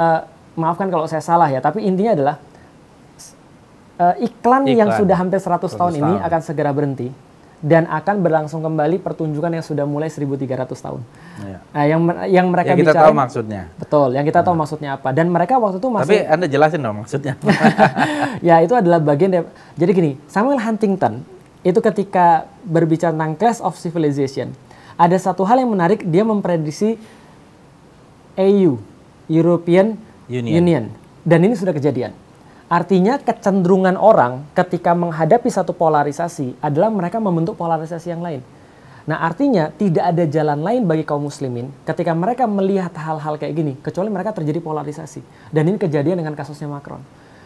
uh, 0.00 0.20
maafkan 0.56 0.88
kalau 0.88 1.04
saya 1.04 1.20
salah 1.20 1.48
ya, 1.52 1.60
tapi 1.60 1.84
intinya 1.84 2.16
adalah 2.16 2.36
uh, 4.00 4.14
iklan, 4.20 4.64
yang 4.68 4.88
Iklan. 4.92 5.00
sudah 5.00 5.16
hampir 5.16 5.40
100 5.40 5.76
tahun 5.76 5.92
100 5.96 6.00
ini 6.00 6.12
tahun. 6.16 6.26
akan 6.28 6.40
segera 6.44 6.70
berhenti 6.72 7.08
dan 7.64 7.88
akan 7.88 8.20
berlangsung 8.20 8.60
kembali 8.60 9.00
pertunjukan 9.00 9.48
yang 9.48 9.64
sudah 9.64 9.88
mulai 9.88 10.12
1300 10.12 10.76
tahun. 10.76 11.00
Ya. 11.40 11.58
Nah, 11.72 11.84
yang 11.88 12.00
yang 12.28 12.46
mereka 12.52 12.72
Ya, 12.72 12.76
kita 12.76 12.92
bicarain- 12.92 13.06
tahu 13.08 13.14
maksudnya. 13.16 13.62
Betul, 13.80 14.08
yang 14.12 14.24
kita 14.28 14.40
tahu 14.44 14.54
maksudnya 14.54 14.90
apa. 15.00 15.08
Dan 15.16 15.32
mereka 15.32 15.56
waktu 15.56 15.80
itu 15.80 15.88
Tapi 15.88 15.96
masih 15.96 16.20
Anda 16.28 16.46
jelasin 16.46 16.80
dong 16.84 16.96
maksudnya. 17.00 17.34
ya 18.48 18.60
itu 18.60 18.76
adalah 18.76 19.00
bagian 19.00 19.32
dari 19.32 19.44
jadi 19.72 19.90
gini, 19.92 20.10
Samuel 20.28 20.60
Huntington 20.60 21.24
itu 21.64 21.80
ketika 21.80 22.44
berbicara 22.62 23.10
tentang 23.10 23.34
class 23.34 23.58
of 23.58 23.74
civilization, 23.74 24.52
ada 24.94 25.16
satu 25.16 25.42
hal 25.42 25.56
yang 25.58 25.72
menarik 25.72 26.04
dia 26.04 26.22
memprediksi 26.22 27.00
AU, 28.36 28.76
European 29.26 29.96
Union. 30.28 30.54
Union. 30.60 30.84
Dan 31.24 31.42
ini 31.42 31.56
sudah 31.56 31.72
kejadian. 31.72 32.12
Artinya 32.66 33.22
kecenderungan 33.22 33.94
orang 33.94 34.42
ketika 34.50 34.90
menghadapi 34.90 35.46
satu 35.46 35.70
polarisasi 35.70 36.58
adalah 36.58 36.90
mereka 36.90 37.22
membentuk 37.22 37.54
polarisasi 37.54 38.10
yang 38.10 38.26
lain. 38.26 38.42
Nah 39.06 39.22
artinya 39.22 39.70
tidak 39.70 40.02
ada 40.02 40.26
jalan 40.26 40.66
lain 40.66 40.82
bagi 40.82 41.06
kaum 41.06 41.22
muslimin 41.22 41.70
ketika 41.86 42.10
mereka 42.10 42.42
melihat 42.50 42.90
hal-hal 42.98 43.38
kayak 43.38 43.54
gini 43.54 43.72
kecuali 43.78 44.10
mereka 44.10 44.34
terjadi 44.34 44.58
polarisasi. 44.58 45.22
Dan 45.54 45.70
ini 45.70 45.78
kejadian 45.78 46.18
dengan 46.18 46.34
kasusnya 46.34 46.66
Macron. 46.66 46.98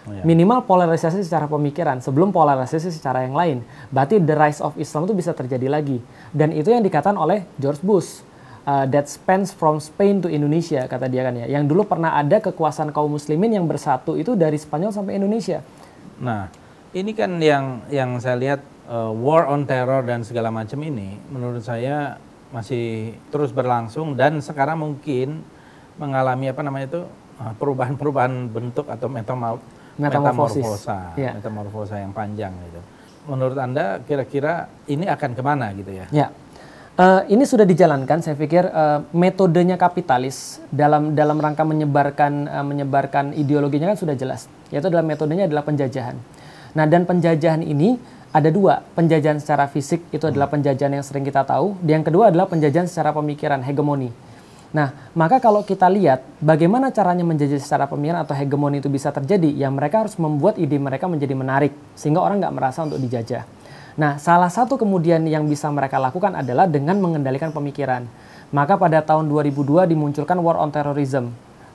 Oh, 0.09 0.17
ya. 0.17 0.25
Minimal 0.25 0.65
polarisasi 0.65 1.21
secara 1.21 1.45
pemikiran 1.45 2.01
sebelum 2.01 2.33
polarisasi 2.33 2.89
secara 2.89 3.29
yang 3.29 3.37
lain. 3.37 3.61
Berarti 3.93 4.17
the 4.17 4.33
rise 4.33 4.65
of 4.65 4.73
Islam 4.81 5.05
itu 5.05 5.13
bisa 5.13 5.37
terjadi 5.37 5.69
lagi. 5.69 6.01
Dan 6.33 6.57
itu 6.57 6.73
yang 6.73 6.81
dikatakan 6.81 7.21
oleh 7.21 7.45
George 7.61 7.85
Bush. 7.85 8.25
Uh, 8.61 8.85
that 8.85 9.09
spans 9.09 9.51
from 9.51 9.81
Spain 9.81 10.21
to 10.21 10.29
Indonesia 10.29 10.85
kata 10.85 11.09
dia 11.09 11.25
kan 11.25 11.33
ya. 11.33 11.49
Yang 11.49 11.73
dulu 11.73 11.89
pernah 11.89 12.13
ada 12.13 12.39
kekuasaan 12.39 12.93
kaum 12.93 13.09
muslimin 13.09 13.57
yang 13.57 13.65
bersatu 13.65 14.15
itu 14.15 14.37
dari 14.37 14.61
Spanyol 14.61 14.93
sampai 14.93 15.17
Indonesia. 15.17 15.65
Nah, 16.21 16.53
ini 16.93 17.17
kan 17.17 17.41
yang 17.41 17.81
yang 17.89 18.21
saya 18.21 18.37
lihat 18.37 18.61
uh, 18.85 19.09
war 19.11 19.49
on 19.49 19.65
terror 19.65 20.05
dan 20.05 20.21
segala 20.23 20.53
macam 20.53 20.77
ini 20.81 21.17
menurut 21.33 21.65
saya 21.65 22.21
masih 22.51 23.17
terus 23.31 23.49
berlangsung 23.49 24.13
dan 24.13 24.45
sekarang 24.45 24.77
mungkin 24.77 25.41
mengalami 25.97 26.53
apa 26.53 26.61
namanya 26.61 26.87
itu 26.91 27.03
uh, 27.41 27.53
perubahan-perubahan 27.57 28.45
bentuk 28.47 28.87
atau 28.87 29.09
metamo- 29.09 29.63
Metamorfosis. 29.97 30.61
metamorfosa, 30.65 30.99
Iya. 31.17 31.31
metamorfosa 31.37 31.95
yang 31.97 32.13
panjang 32.13 32.53
gitu. 32.69 32.81
Menurut 33.25 33.57
Anda 33.57 34.01
kira-kira 34.01 34.69
ini 34.85 35.05
akan 35.05 35.31
ke 35.33 35.43
mana 35.45 35.73
gitu 35.73 35.93
ya? 35.93 36.07
Ya, 36.09 36.27
Eh, 37.01 37.33
ini 37.33 37.49
sudah 37.49 37.65
dijalankan. 37.65 38.21
Saya 38.21 38.37
pikir 38.37 38.69
eh, 38.69 39.01
metodenya 39.17 39.81
kapitalis 39.81 40.61
dalam 40.69 41.17
dalam 41.17 41.41
rangka 41.41 41.65
menyebarkan 41.65 42.45
eh, 42.45 42.65
menyebarkan 42.67 43.33
ideologinya 43.41 43.97
kan 43.97 43.99
sudah 44.05 44.13
jelas. 44.13 44.53
Yaitu 44.69 44.93
adalah 44.93 45.01
metodenya 45.01 45.49
adalah 45.49 45.65
penjajahan. 45.65 46.21
Nah, 46.77 46.85
dan 46.85 47.09
penjajahan 47.09 47.65
ini 47.65 47.97
ada 48.37 48.53
dua. 48.53 48.85
Penjajahan 48.93 49.41
secara 49.41 49.65
fisik 49.73 50.13
itu 50.13 50.29
adalah 50.29 50.53
penjajahan 50.53 50.93
yang 50.93 51.01
sering 51.01 51.25
kita 51.25 51.41
tahu. 51.41 51.73
Dan 51.81 52.05
yang 52.05 52.07
kedua 52.13 52.29
adalah 52.29 52.45
penjajahan 52.53 52.85
secara 52.85 53.17
pemikiran, 53.17 53.65
hegemoni. 53.65 54.13
Nah, 54.71 54.93
maka 55.17 55.41
kalau 55.41 55.65
kita 55.65 55.89
lihat 55.89 56.23
bagaimana 56.39 56.93
caranya 56.93 57.25
menjajah 57.25 57.59
secara 57.59 57.89
pemikiran 57.89 58.29
atau 58.29 58.37
hegemoni 58.37 58.79
itu 58.79 58.93
bisa 58.93 59.09
terjadi, 59.09 59.49
ya 59.57 59.73
mereka 59.73 60.05
harus 60.05 60.21
membuat 60.21 60.61
ide 60.61 60.77
mereka 60.77 61.09
menjadi 61.09 61.33
menarik 61.33 61.73
sehingga 61.97 62.21
orang 62.21 62.45
nggak 62.45 62.55
merasa 62.55 62.85
untuk 62.85 63.01
dijajah. 63.01 63.60
Nah, 63.99 64.21
salah 64.23 64.53
satu 64.53 64.79
kemudian 64.79 65.27
yang 65.27 65.51
bisa 65.51 65.67
mereka 65.73 65.99
lakukan 65.99 66.37
adalah 66.39 66.71
dengan 66.71 66.99
mengendalikan 67.03 67.51
pemikiran. 67.51 68.07
Maka 68.51 68.75
pada 68.79 69.03
tahun 69.03 69.31
2002 69.31 69.87
dimunculkan 69.91 70.39
War 70.43 70.59
on 70.59 70.71
Terrorism. 70.75 71.31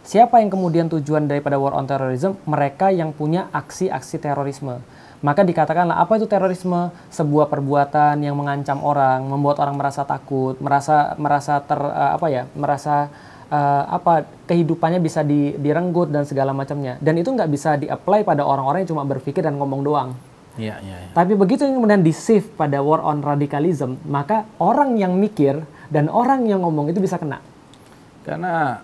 Siapa 0.05 0.37
yang 0.37 0.53
kemudian 0.53 0.85
tujuan 0.91 1.25
daripada 1.25 1.57
War 1.57 1.73
on 1.73 1.89
Terrorism? 1.89 2.37
Mereka 2.45 2.93
yang 2.93 3.09
punya 3.09 3.49
aksi-aksi 3.49 4.21
terorisme. 4.21 4.77
Maka 5.25 5.41
dikatakanlah 5.41 5.97
apa 5.97 6.21
itu 6.21 6.29
terorisme? 6.29 6.93
Sebuah 7.09 7.49
perbuatan 7.49 8.21
yang 8.21 8.37
mengancam 8.37 8.85
orang, 8.85 9.25
membuat 9.25 9.57
orang 9.63 9.73
merasa 9.73 10.05
takut, 10.05 10.59
merasa 10.61 11.17
merasa 11.17 11.57
ter 11.63 11.81
eh, 11.81 12.11
apa 12.21 12.27
ya? 12.29 12.43
merasa 12.53 13.09
eh, 13.49 13.83
apa 13.89 14.29
kehidupannya 14.45 15.01
bisa 15.01 15.25
di- 15.25 15.57
direnggut 15.57 16.13
dan 16.13 16.29
segala 16.29 16.53
macamnya. 16.53 17.01
Dan 17.01 17.17
itu 17.17 17.33
nggak 17.33 17.49
bisa 17.49 17.73
di-apply 17.73 18.21
pada 18.21 18.45
orang-orang 18.45 18.85
yang 18.85 18.93
cuma 18.93 19.07
berpikir 19.09 19.41
dan 19.41 19.57
ngomong 19.57 19.81
doang. 19.81 20.13
Iya, 20.55 20.79
iya. 20.81 20.97
iya. 21.05 21.09
Tapi 21.11 21.35
begitu 21.35 21.67
kemudian 21.67 22.01
di 22.01 22.15
shift 22.15 22.55
pada 22.55 22.79
war 22.79 23.03
on 23.03 23.19
radikalism, 23.19 23.99
maka 24.07 24.47
orang 24.59 24.95
yang 24.95 25.15
mikir 25.15 25.59
dan 25.91 26.07
orang 26.07 26.47
yang 26.47 26.63
ngomong 26.63 26.89
itu 26.91 26.99
bisa 27.03 27.19
kena. 27.19 27.43
Karena 28.25 28.81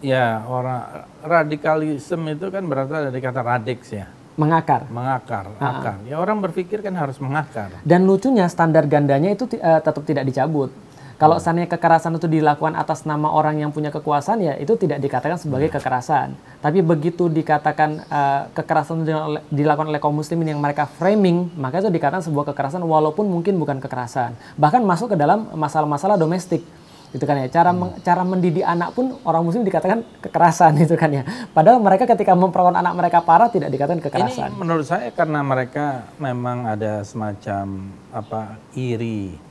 ya 0.00 0.42
orang 0.48 1.06
radikalisme 1.22 2.34
itu 2.34 2.48
kan 2.48 2.64
berasal 2.64 3.12
dari 3.12 3.20
kata 3.20 3.40
radix 3.44 3.92
ya, 3.92 4.08
Mengakar. 4.40 4.88
mengakar, 4.88 5.52
akar. 5.60 6.00
Ya 6.08 6.16
orang 6.16 6.40
berpikir 6.40 6.80
kan 6.80 6.96
harus 6.96 7.20
mengakar. 7.20 7.70
Dan 7.84 8.08
lucunya 8.08 8.48
standar 8.48 8.88
gandanya 8.88 9.30
itu 9.30 9.44
eh, 9.60 9.80
tetap 9.84 10.02
tidak 10.08 10.24
dicabut. 10.24 10.72
Kalau 11.20 11.36
seandainya 11.36 11.68
kekerasan 11.68 12.16
itu 12.16 12.24
dilakukan 12.24 12.72
atas 12.72 13.04
nama 13.04 13.28
orang 13.28 13.60
yang 13.60 13.68
punya 13.68 13.92
kekuasaan 13.92 14.40
ya 14.40 14.56
itu 14.56 14.72
tidak 14.80 15.04
dikatakan 15.04 15.36
sebagai 15.36 15.68
kekerasan. 15.68 16.32
Tapi 16.64 16.80
begitu 16.80 17.28
dikatakan 17.28 18.00
eh, 18.08 18.42
kekerasan 18.56 19.04
itu 19.04 19.12
dila- 19.12 19.44
dilakukan 19.52 19.92
oleh 19.92 20.00
kaum 20.00 20.16
muslimin 20.16 20.56
yang 20.56 20.60
mereka 20.64 20.88
framing, 20.88 21.52
maka 21.60 21.84
itu 21.84 21.92
dikatakan 21.92 22.24
sebuah 22.24 22.48
kekerasan 22.56 22.80
walaupun 22.80 23.28
mungkin 23.28 23.60
bukan 23.60 23.84
kekerasan. 23.84 24.32
Bahkan 24.56 24.80
masuk 24.80 25.12
ke 25.12 25.16
dalam 25.20 25.52
masalah-masalah 25.52 26.16
domestik. 26.16 26.64
gitu 27.10 27.26
kan 27.26 27.42
ya 27.42 27.50
cara 27.50 27.74
hmm. 27.74 28.06
cara 28.06 28.22
mendidik 28.22 28.62
anak 28.62 28.94
pun 28.94 29.18
orang 29.26 29.42
muslim 29.42 29.66
dikatakan 29.66 30.06
kekerasan 30.22 30.78
itu 30.86 30.94
kan 30.94 31.10
ya 31.10 31.26
padahal 31.50 31.82
mereka 31.82 32.06
ketika 32.06 32.38
memperlakukan 32.38 32.78
anak 32.78 32.94
mereka 32.94 33.18
parah 33.18 33.50
tidak 33.50 33.66
dikatakan 33.74 33.98
kekerasan 33.98 34.54
ini 34.54 34.54
menurut 34.54 34.86
saya 34.86 35.10
karena 35.10 35.42
mereka 35.42 36.06
memang 36.22 36.70
ada 36.70 37.02
semacam 37.02 37.90
apa 38.14 38.62
iri 38.78 39.49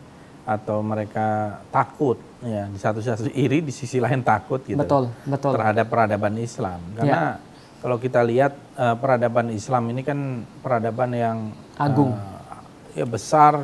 atau 0.50 0.82
mereka 0.82 1.62
takut 1.70 2.18
ya 2.42 2.66
di 2.66 2.80
satu 2.82 3.06
sisi 3.06 3.30
iri 3.38 3.62
di 3.62 3.70
sisi 3.70 4.02
lain 4.02 4.26
takut 4.26 4.66
gitu. 4.66 4.82
Betul 4.82 5.14
betul. 5.30 5.54
Terhadap 5.54 5.86
peradaban 5.86 6.34
Islam. 6.42 6.82
Karena 6.98 7.38
ya. 7.38 7.42
kalau 7.86 8.02
kita 8.02 8.26
lihat 8.26 8.58
uh, 8.74 8.98
peradaban 8.98 9.54
Islam 9.54 9.94
ini 9.94 10.02
kan 10.02 10.42
peradaban 10.66 11.14
yang 11.14 11.38
agung. 11.78 12.18
uh, 12.18 12.66
ya 12.98 13.06
besar 13.06 13.62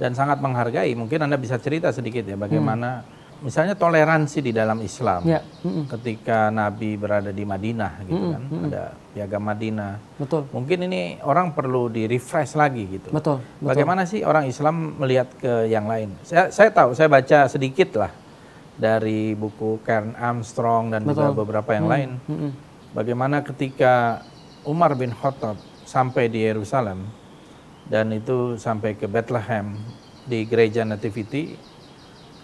dan 0.00 0.16
sangat 0.16 0.40
menghargai. 0.40 0.96
Mungkin 0.96 1.28
anda 1.28 1.36
bisa 1.36 1.60
cerita 1.60 1.92
sedikit 1.92 2.24
ya 2.24 2.40
bagaimana 2.40 3.04
hmm 3.04 3.13
misalnya 3.40 3.74
toleransi 3.74 4.38
di 4.44 4.52
dalam 4.54 4.78
Islam. 4.84 5.24
Ya. 5.26 5.40
Mm 5.64 5.70
-mm. 5.70 5.84
Ketika 5.90 6.52
Nabi 6.52 6.94
berada 6.94 7.34
di 7.34 7.42
Madinah 7.42 7.92
gitu 8.06 8.14
mm 8.14 8.22
-mm. 8.22 8.32
kan, 8.32 8.42
mm 8.42 8.52
-mm. 8.54 8.66
ada 8.70 8.82
piagam 9.16 9.42
Madinah. 9.42 9.92
Betul. 10.20 10.42
Mungkin 10.52 10.78
ini 10.86 11.18
orang 11.24 11.56
perlu 11.56 11.90
di 11.90 12.06
refresh 12.06 12.54
lagi 12.54 12.84
gitu. 12.86 13.08
Betul. 13.10 13.40
Betul. 13.40 13.66
Bagaimana 13.66 14.06
sih 14.06 14.22
orang 14.22 14.46
Islam 14.46 15.00
melihat 15.00 15.32
ke 15.40 15.66
yang 15.66 15.90
lain? 15.90 16.14
Saya 16.22 16.52
saya 16.54 16.70
tahu, 16.70 16.94
saya 16.94 17.10
baca 17.10 17.50
sedikit 17.50 17.96
lah 17.98 18.12
dari 18.74 19.34
buku 19.34 19.82
Karen 19.82 20.18
Armstrong 20.18 20.94
dan 20.94 21.02
Betul. 21.02 21.18
juga 21.18 21.30
beberapa 21.34 21.70
yang 21.74 21.86
mm 21.86 21.90
-mm. 21.90 21.96
lain. 21.98 22.10
Mm 22.30 22.36
-mm. 22.36 22.50
Bagaimana 22.94 23.42
ketika 23.42 24.22
Umar 24.62 24.94
bin 24.94 25.10
Khattab 25.10 25.58
sampai 25.84 26.30
di 26.30 26.46
Yerusalem 26.46 27.04
dan 27.90 28.08
itu 28.14 28.56
sampai 28.56 28.96
ke 28.96 29.04
Bethlehem 29.04 29.76
di 30.24 30.48
gereja 30.48 30.88
Nativity 30.88 31.58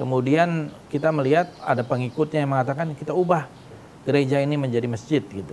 Kemudian 0.01 0.73
kita 0.89 1.13
melihat 1.13 1.53
ada 1.61 1.85
pengikutnya 1.85 2.41
yang 2.41 2.57
mengatakan 2.57 2.97
kita 2.97 3.13
ubah 3.13 3.45
gereja 4.09 4.41
ini 4.41 4.57
menjadi 4.57 4.89
masjid 4.89 5.21
gitu. 5.21 5.53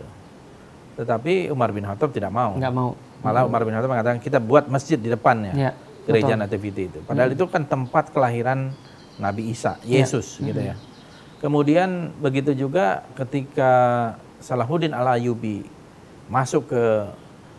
Tetapi 0.96 1.52
Umar 1.52 1.76
bin 1.76 1.84
Khattab 1.84 2.16
tidak 2.16 2.32
mau. 2.32 2.56
Enggak 2.56 2.72
mau. 2.72 2.96
Malah 3.20 3.44
Umar 3.44 3.68
bin 3.68 3.76
Khattab 3.76 3.92
mengatakan 3.92 4.24
kita 4.24 4.40
buat 4.40 4.72
masjid 4.72 4.96
di 4.96 5.12
depannya. 5.12 5.52
Ya, 5.52 5.72
gereja 6.08 6.40
betul. 6.40 6.44
Nativity 6.48 6.84
itu. 6.88 7.00
Padahal 7.04 7.36
hmm. 7.36 7.38
itu 7.38 7.46
kan 7.52 7.68
tempat 7.68 8.16
kelahiran 8.16 8.72
Nabi 9.20 9.52
Isa, 9.52 9.76
ya. 9.84 10.00
Yesus 10.00 10.40
ya. 10.40 10.48
gitu 10.48 10.62
ya. 10.64 10.76
Kemudian 11.44 12.16
begitu 12.24 12.56
juga 12.56 13.04
ketika 13.20 13.72
Salahuddin 14.40 14.96
Al-Ayyubi 14.96 15.68
masuk 16.32 16.72
ke 16.72 16.84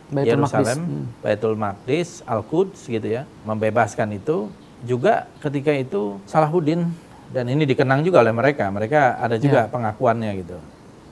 Baitul 0.09 0.41
Yerusalem, 0.41 0.79
Maqdis. 0.81 0.97
Hmm. 0.97 1.05
Baitul 1.21 1.55
Maqdis, 1.55 2.09
Al-Quds 2.25 2.81
gitu 2.89 3.07
ya, 3.07 3.29
membebaskan 3.45 4.09
itu 4.17 4.49
juga 4.83 5.27
ketika 5.43 5.71
itu 5.75 6.19
Salahuddin 6.23 6.87
dan 7.29 7.45
ini 7.51 7.67
dikenang 7.67 8.01
juga 8.01 8.23
oleh 8.23 8.33
mereka. 8.33 8.71
Mereka 8.71 9.19
ada 9.19 9.35
juga 9.35 9.67
ya. 9.67 9.71
pengakuannya 9.71 10.31
gitu. 10.41 10.57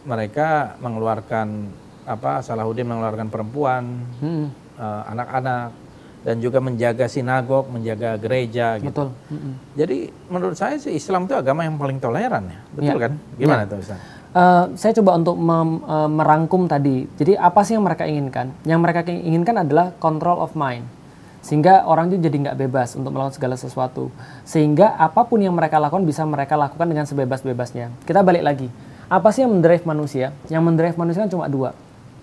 Mereka 0.07 0.79
mengeluarkan 0.79 1.47
apa 2.07 2.39
Salahuddin 2.39 2.87
mengeluarkan 2.87 3.27
perempuan, 3.27 3.83
hmm. 4.23 4.45
uh, 4.79 5.03
anak-anak 5.11 5.75
dan 6.23 6.35
juga 6.39 6.59
menjaga 6.63 7.05
sinagog, 7.11 7.67
menjaga 7.67 8.15
gereja 8.15 8.79
gitu. 8.79 8.87
Betul. 8.91 9.09
Hmm. 9.31 9.53
Jadi 9.75 9.97
menurut 10.31 10.55
saya 10.55 10.79
sih 10.79 10.95
Islam 10.95 11.27
itu 11.27 11.35
agama 11.35 11.67
yang 11.67 11.75
paling 11.75 11.99
toleran 11.99 12.47
ya. 12.47 12.59
Betul 12.71 12.97
ya. 12.97 13.03
kan? 13.03 13.13
Gimana 13.35 13.63
ya. 13.67 13.71
tuh 13.71 13.79
Ustaz? 13.83 13.99
Uh, 14.37 14.65
saya 14.75 14.93
coba 15.01 15.17
untuk 15.17 15.35
mem, 15.39 15.81
uh, 15.87 16.09
merangkum 16.11 16.67
tadi. 16.67 17.07
Jadi 17.19 17.35
apa 17.35 17.63
sih 17.63 17.75
yang 17.75 17.83
mereka 17.83 18.03
inginkan? 18.07 18.51
Yang 18.63 18.79
mereka 18.79 18.99
inginkan 19.07 19.55
adalah 19.63 19.95
control 19.99 20.39
of 20.39 20.55
mind 20.55 20.96
sehingga 21.41 21.87
orang 21.87 22.11
itu 22.11 22.21
jadi 22.23 22.37
nggak 22.49 22.57
bebas 22.67 22.97
untuk 22.97 23.13
melakukan 23.13 23.35
segala 23.37 23.55
sesuatu 23.55 24.11
sehingga 24.43 24.97
apa 24.97 25.23
pun 25.23 25.39
yang 25.39 25.53
mereka 25.53 25.77
lakukan 25.77 26.03
bisa 26.03 26.25
mereka 26.27 26.57
lakukan 26.59 26.87
dengan 26.89 27.05
sebebas-bebasnya 27.05 27.93
kita 28.03 28.25
balik 28.25 28.43
lagi 28.43 28.67
apa 29.07 29.31
sih 29.31 29.45
yang 29.45 29.53
mendrive 29.53 29.85
manusia 29.87 30.35
yang 30.51 30.65
mendrive 30.65 30.97
manusia 30.99 31.23
kan 31.23 31.31
cuma 31.31 31.47
dua 31.47 31.71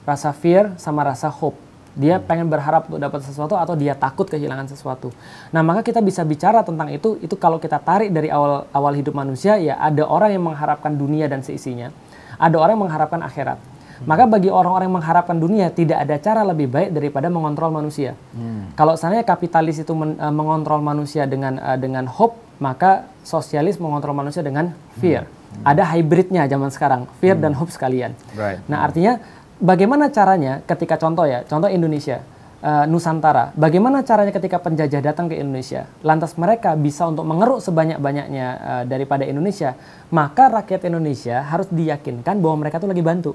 rasa 0.04 0.34
fear 0.36 0.76
sama 0.76 1.00
rasa 1.06 1.32
hope 1.32 1.56
dia 1.94 2.18
pengen 2.18 2.50
berharap 2.50 2.90
untuk 2.90 2.98
dapat 2.98 3.22
sesuatu 3.22 3.54
atau 3.54 3.78
dia 3.78 3.94
takut 3.94 4.26
kehilangan 4.26 4.66
sesuatu. 4.66 5.14
Nah, 5.54 5.62
maka 5.62 5.86
kita 5.86 6.02
bisa 6.02 6.26
bicara 6.26 6.66
tentang 6.66 6.90
itu. 6.90 7.14
Itu 7.22 7.38
kalau 7.38 7.62
kita 7.62 7.78
tarik 7.78 8.10
dari 8.10 8.34
awal 8.34 8.66
awal 8.74 8.98
hidup 8.98 9.14
manusia 9.14 9.54
ya 9.62 9.78
ada 9.78 10.02
orang 10.02 10.34
yang 10.34 10.42
mengharapkan 10.42 10.90
dunia 10.90 11.30
dan 11.30 11.46
seisinya. 11.46 11.94
Ada 12.34 12.58
orang 12.58 12.74
yang 12.74 12.90
mengharapkan 12.90 13.22
akhirat. 13.22 13.62
Maka 14.02 14.26
bagi 14.26 14.50
orang-orang 14.50 14.90
yang 14.90 14.96
mengharapkan 14.98 15.38
dunia 15.38 15.70
tidak 15.70 16.02
ada 16.02 16.18
cara 16.18 16.42
lebih 16.42 16.66
baik 16.66 16.90
daripada 16.90 17.30
mengontrol 17.30 17.70
manusia. 17.70 18.18
Hmm. 18.34 18.74
Kalau 18.74 18.98
seandainya 18.98 19.22
kapitalis 19.22 19.78
itu 19.78 19.94
men, 19.94 20.18
uh, 20.18 20.34
mengontrol 20.34 20.82
manusia 20.82 21.30
dengan 21.30 21.62
uh, 21.62 21.78
dengan 21.78 22.10
hope, 22.10 22.34
maka 22.58 23.06
sosialis 23.22 23.78
mengontrol 23.78 24.18
manusia 24.18 24.42
dengan 24.42 24.74
fear. 24.98 25.24
Hmm. 25.24 25.62
Hmm. 25.62 25.70
Ada 25.70 25.84
hybridnya 25.94 26.42
zaman 26.50 26.74
sekarang, 26.74 27.06
fear 27.22 27.38
hmm. 27.38 27.44
dan 27.46 27.52
hope 27.54 27.70
sekalian. 27.70 28.18
Right. 28.34 28.58
Nah, 28.66 28.82
artinya 28.82 29.22
bagaimana 29.62 30.10
caranya 30.10 30.66
ketika 30.66 30.98
contoh 30.98 31.22
ya, 31.24 31.46
contoh 31.46 31.70
Indonesia 31.70 32.26
uh, 32.64 32.84
Nusantara. 32.88 33.52
Bagaimana 33.52 34.00
caranya 34.00 34.32
ketika 34.32 34.56
penjajah 34.56 35.04
datang 35.04 35.28
ke 35.28 35.36
Indonesia? 35.36 35.84
Lantas 36.00 36.34
mereka 36.40 36.72
bisa 36.74 37.04
untuk 37.04 37.28
mengeruk 37.28 37.60
sebanyak-banyaknya 37.60 38.46
uh, 38.56 38.82
daripada 38.88 39.28
Indonesia, 39.28 39.76
maka 40.08 40.48
rakyat 40.48 40.88
Indonesia 40.88 41.44
harus 41.44 41.68
diyakinkan 41.68 42.40
bahwa 42.40 42.64
mereka 42.64 42.80
itu 42.80 42.88
lagi 42.88 43.04
bantu. 43.04 43.32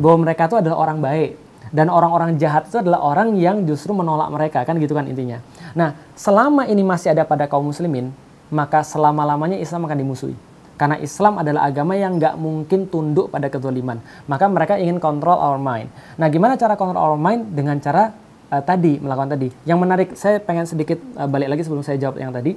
Bahwa 0.00 0.24
mereka 0.24 0.48
itu 0.48 0.56
adalah 0.56 0.80
orang 0.80 0.98
baik 1.04 1.32
dan 1.68 1.92
orang-orang 1.92 2.40
jahat 2.40 2.68
itu 2.68 2.80
adalah 2.80 3.04
orang 3.04 3.36
yang 3.36 3.68
justru 3.68 3.92
menolak 3.92 4.32
mereka 4.32 4.64
kan 4.64 4.80
gitu 4.80 4.96
kan 4.96 5.04
intinya. 5.04 5.44
Nah, 5.76 5.92
selama 6.16 6.64
ini 6.64 6.80
masih 6.80 7.12
ada 7.12 7.28
pada 7.28 7.44
kaum 7.44 7.68
muslimin, 7.68 8.08
maka 8.48 8.80
selama-lamanya 8.80 9.60
Islam 9.60 9.84
akan 9.84 9.98
dimusuhi. 10.00 10.36
Karena 10.78 10.94
Islam 11.02 11.42
adalah 11.42 11.66
agama 11.66 11.98
yang 11.98 12.22
nggak 12.22 12.38
mungkin 12.38 12.86
tunduk 12.86 13.34
pada 13.34 13.50
kezaliman. 13.50 13.98
Maka 14.30 14.46
mereka 14.46 14.78
ingin 14.78 15.02
kontrol 15.02 15.34
our 15.34 15.58
mind. 15.58 15.90
Nah, 16.14 16.30
gimana 16.30 16.54
cara 16.54 16.78
kontrol 16.78 17.02
our 17.02 17.18
mind? 17.18 17.50
Dengan 17.50 17.82
cara 17.82 18.14
uh, 18.52 18.62
tadi 18.64 19.00
melakukan 19.00 19.36
tadi. 19.36 19.48
Yang 19.68 19.78
menarik 19.78 20.08
saya 20.16 20.36
pengen 20.40 20.64
sedikit 20.64 20.98
uh, 21.16 21.28
balik 21.28 21.52
lagi 21.52 21.62
sebelum 21.64 21.84
saya 21.84 22.00
jawab 22.00 22.20
yang 22.20 22.32
tadi. 22.32 22.56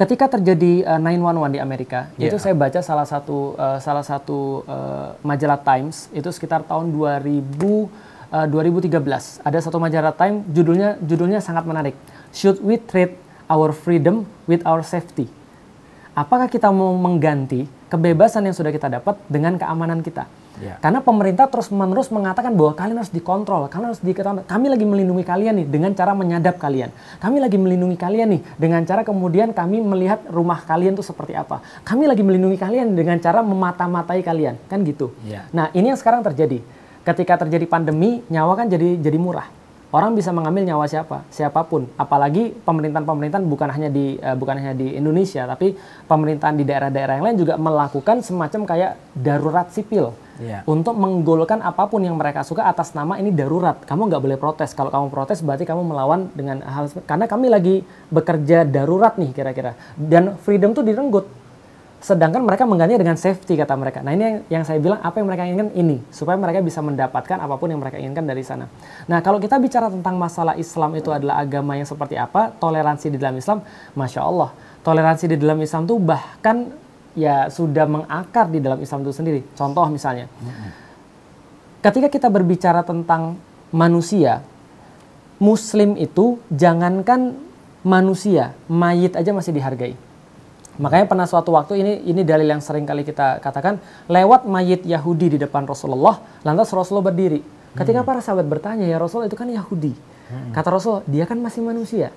Ketika 0.00 0.32
terjadi 0.32 0.80
uh, 0.88 0.96
911 0.96 1.56
di 1.56 1.60
Amerika, 1.60 2.08
yeah. 2.16 2.32
itu 2.32 2.40
saya 2.40 2.56
baca 2.56 2.80
salah 2.80 3.04
satu 3.04 3.52
uh, 3.60 3.76
salah 3.76 4.00
satu 4.00 4.64
uh, 4.64 5.12
majalah 5.20 5.60
Times 5.60 6.08
itu 6.16 6.28
sekitar 6.32 6.64
tahun 6.64 6.88
2000 6.88 7.28
uh, 8.32 8.46
2013. 8.48 9.44
Ada 9.44 9.58
satu 9.60 9.76
majalah 9.76 10.16
Time 10.16 10.40
judulnya 10.48 10.96
judulnya 11.04 11.44
sangat 11.44 11.68
menarik. 11.68 11.92
Should 12.32 12.64
we 12.64 12.80
trade 12.80 13.20
our 13.50 13.76
freedom 13.76 14.24
with 14.48 14.64
our 14.64 14.80
safety? 14.80 15.28
Apakah 16.16 16.48
kita 16.48 16.72
mau 16.72 16.96
mengganti 16.96 17.68
kebebasan 17.92 18.48
yang 18.48 18.56
sudah 18.56 18.72
kita 18.72 18.88
dapat 18.88 19.20
dengan 19.28 19.60
keamanan 19.60 20.00
kita? 20.00 20.26
Yeah. 20.60 20.76
Karena 20.78 21.00
pemerintah 21.00 21.48
terus-menerus 21.48 22.12
mengatakan 22.12 22.52
bahwa 22.52 22.76
kalian 22.76 23.00
harus 23.00 23.10
dikontrol, 23.10 23.66
kalian 23.72 23.96
harus 23.96 24.04
diketahui. 24.04 24.44
Kami 24.44 24.66
lagi 24.68 24.84
melindungi 24.84 25.24
kalian 25.24 25.64
nih 25.64 25.66
dengan 25.66 25.90
cara 25.96 26.12
menyadap 26.12 26.60
kalian. 26.60 26.92
Kami 27.18 27.40
lagi 27.40 27.56
melindungi 27.56 27.96
kalian 27.96 28.28
nih 28.36 28.40
dengan 28.60 28.84
cara 28.84 29.00
kemudian 29.02 29.56
kami 29.56 29.80
melihat 29.80 30.20
rumah 30.28 30.60
kalian 30.62 30.94
tuh 30.94 31.04
seperti 31.04 31.34
apa. 31.34 31.64
Kami 31.82 32.04
lagi 32.04 32.20
melindungi 32.20 32.60
kalian 32.60 32.92
dengan 32.92 33.16
cara 33.18 33.40
memata-matai 33.40 34.20
kalian, 34.20 34.60
kan 34.68 34.84
gitu. 34.84 35.16
Yeah. 35.24 35.48
Nah, 35.50 35.72
ini 35.72 35.90
yang 35.90 35.98
sekarang 35.98 36.20
terjadi. 36.20 36.60
Ketika 37.00 37.40
terjadi 37.40 37.64
pandemi, 37.64 38.20
nyawa 38.28 38.52
kan 38.60 38.68
jadi 38.68 39.00
jadi 39.00 39.16
murah 39.16 39.60
orang 39.90 40.14
bisa 40.14 40.30
mengambil 40.30 40.62
nyawa 40.62 40.86
siapa 40.86 41.26
siapa 41.34 41.66
pun 41.66 41.90
apalagi 41.98 42.54
pemerintahan-pemerintahan 42.62 43.42
bukan 43.42 43.68
hanya 43.74 43.90
di 43.90 44.16
uh, 44.22 44.38
bukan 44.38 44.54
hanya 44.62 44.74
di 44.74 44.94
Indonesia 44.94 45.46
tapi 45.50 45.74
pemerintahan 46.06 46.54
di 46.54 46.64
daerah-daerah 46.66 47.18
yang 47.18 47.26
lain 47.26 47.38
juga 47.42 47.54
melakukan 47.58 48.22
semacam 48.22 48.60
kayak 48.66 48.90
darurat 49.18 49.66
sipil 49.74 50.14
yeah. 50.40 50.62
untuk 50.64 50.96
menggolkan 50.96 51.60
apa 51.60 51.86
pun 51.86 52.00
yang 52.00 52.16
mereka 52.16 52.42
suka 52.42 52.66
atas 52.66 52.96
nama 52.96 53.20
ini 53.20 53.30
darurat. 53.30 53.78
Kamu 53.84 54.08
nggak 54.08 54.22
boleh 54.24 54.38
protes. 54.40 54.72
Kalau 54.72 54.88
kamu 54.88 55.12
protes 55.12 55.44
berarti 55.44 55.68
kamu 55.68 55.84
melawan 55.84 56.32
dengan 56.32 56.64
hal 56.64 56.88
karena 57.04 57.28
kami 57.28 57.46
lagi 57.52 57.74
bekerja 58.08 58.64
darurat 58.64 59.20
nih 59.20 59.30
kira-kira. 59.36 59.76
Dan 59.94 60.40
freedom 60.40 60.72
tuh 60.72 60.82
direnggut. 60.82 61.28
Sedangkan 62.00 62.40
mereka 62.40 62.64
menggantinya 62.64 62.96
dengan 62.96 63.20
safety 63.20 63.60
kata 63.60 63.76
mereka. 63.76 64.00
Nah 64.00 64.16
ini 64.16 64.22
yang, 64.24 64.36
yang 64.48 64.64
saya 64.64 64.80
bilang 64.80 65.04
apa 65.04 65.20
yang 65.20 65.28
mereka 65.28 65.44
inginkan? 65.44 65.68
Ini. 65.76 66.00
Supaya 66.08 66.40
mereka 66.40 66.64
bisa 66.64 66.80
mendapatkan 66.80 67.36
apa 67.36 67.60
pun 67.60 67.68
yang 67.68 67.76
mereka 67.76 68.00
inginkan 68.00 68.24
dari 68.24 68.40
sana. 68.40 68.72
Nah 69.04 69.20
kalau 69.20 69.36
kita 69.36 69.60
bicara 69.60 69.92
tentang 69.92 70.16
masalah 70.16 70.56
Islam 70.56 70.96
itu 70.96 71.12
adalah 71.12 71.44
agama 71.44 71.76
yang 71.76 71.84
seperti 71.84 72.16
apa, 72.16 72.56
toleransi 72.56 73.12
di 73.12 73.20
dalam 73.20 73.36
Islam, 73.36 73.60
masya 73.92 74.24
Allah, 74.24 74.48
toleransi 74.80 75.28
di 75.28 75.36
dalam 75.36 75.60
Islam 75.60 75.84
itu 75.84 76.00
bahkan 76.00 76.72
ya 77.18 77.50
sudah 77.50 77.86
mengakar 77.86 78.46
di 78.50 78.58
dalam 78.62 78.78
Islam 78.78 79.02
itu 79.02 79.12
sendiri. 79.14 79.40
Contoh 79.54 79.86
misalnya, 79.90 80.30
ketika 81.84 82.08
kita 82.12 82.28
berbicara 82.30 82.86
tentang 82.86 83.38
manusia, 83.74 84.42
Muslim 85.40 85.96
itu 85.96 86.36
jangankan 86.52 87.34
manusia, 87.80 88.52
mayit 88.68 89.16
aja 89.16 89.32
masih 89.32 89.56
dihargai 89.56 89.96
Makanya 90.80 91.04
pernah 91.04 91.28
suatu 91.28 91.52
waktu 91.52 91.76
ini 91.84 91.92
ini 92.08 92.24
dalil 92.24 92.48
yang 92.48 92.64
sering 92.64 92.88
kali 92.88 93.04
kita 93.04 93.36
katakan 93.44 93.76
lewat 94.08 94.48
mayit 94.48 94.80
Yahudi 94.88 95.36
di 95.36 95.38
depan 95.38 95.68
Rasulullah, 95.68 96.24
lantas 96.40 96.72
Rasulullah 96.72 97.12
berdiri. 97.12 97.44
Ketika 97.76 98.00
hmm. 98.00 98.08
para 98.08 98.24
sahabat 98.24 98.48
bertanya, 98.48 98.88
"Ya 98.88 98.96
Rasul, 98.96 99.28
itu 99.28 99.36
kan 99.36 99.46
Yahudi." 99.46 99.92
Hmm. 99.92 100.50
Kata 100.56 100.72
Rasul, 100.72 101.04
"Dia 101.04 101.28
kan 101.28 101.36
masih 101.36 101.60
manusia." 101.60 102.08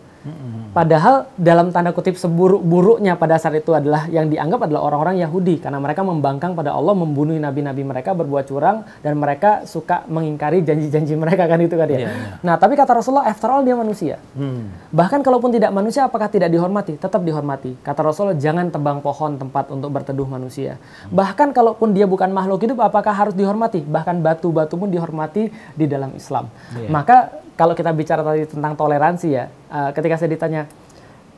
Padahal 0.72 1.28
dalam 1.36 1.70
tanda 1.70 1.92
kutip 1.92 2.16
seburuk-buruknya 2.16 3.20
pada 3.20 3.36
saat 3.36 3.60
itu 3.60 3.76
adalah 3.76 4.08
yang 4.08 4.32
dianggap 4.32 4.66
adalah 4.66 4.88
orang-orang 4.88 5.20
Yahudi 5.20 5.60
karena 5.60 5.78
mereka 5.84 6.02
membangkang 6.02 6.56
pada 6.56 6.72
Allah, 6.72 6.96
membunuh 6.96 7.36
nabi-nabi 7.36 7.84
mereka, 7.84 8.16
berbuat 8.16 8.48
curang 8.48 8.88
dan 9.04 9.20
mereka 9.20 9.68
suka 9.68 10.08
mengingkari 10.08 10.64
janji-janji 10.64 11.20
mereka 11.20 11.46
kan 11.46 11.60
itu 11.60 11.76
kan 11.76 11.88
ya. 11.92 12.08
Yeah, 12.08 12.10
yeah. 12.10 12.36
Nah, 12.40 12.56
tapi 12.56 12.80
kata 12.80 13.04
Rasulullah 13.04 13.28
after 13.28 13.52
all 13.52 13.62
dia 13.68 13.76
manusia. 13.76 14.16
Hmm. 14.34 14.72
Bahkan 14.96 15.22
kalaupun 15.22 15.52
tidak 15.52 15.76
manusia 15.76 16.08
apakah 16.08 16.32
tidak 16.32 16.50
dihormati? 16.50 16.96
Tetap 16.96 17.20
dihormati. 17.22 17.76
Kata 17.84 18.00
Rasulullah 18.00 18.40
jangan 18.40 18.72
tebang 18.72 19.04
pohon 19.04 19.36
tempat 19.36 19.70
untuk 19.76 19.92
berteduh 19.92 20.26
manusia. 20.26 20.80
Hmm. 20.80 21.20
Bahkan 21.20 21.52
kalaupun 21.52 21.92
dia 21.92 22.08
bukan 22.08 22.32
makhluk 22.32 22.64
hidup 22.64 22.80
apakah 22.80 23.12
harus 23.12 23.36
dihormati? 23.36 23.84
Bahkan 23.84 24.24
batu-batu 24.24 24.80
pun 24.80 24.88
dihormati 24.88 25.52
di 25.76 25.86
dalam 25.86 26.16
Islam. 26.16 26.48
Yeah. 26.80 26.90
Maka 26.90 27.43
kalau 27.54 27.74
kita 27.78 27.94
bicara 27.94 28.22
tadi 28.26 28.50
tentang 28.50 28.74
toleransi 28.74 29.28
ya, 29.30 29.46
uh, 29.70 29.90
ketika 29.94 30.18
saya 30.18 30.34
ditanya 30.34 30.64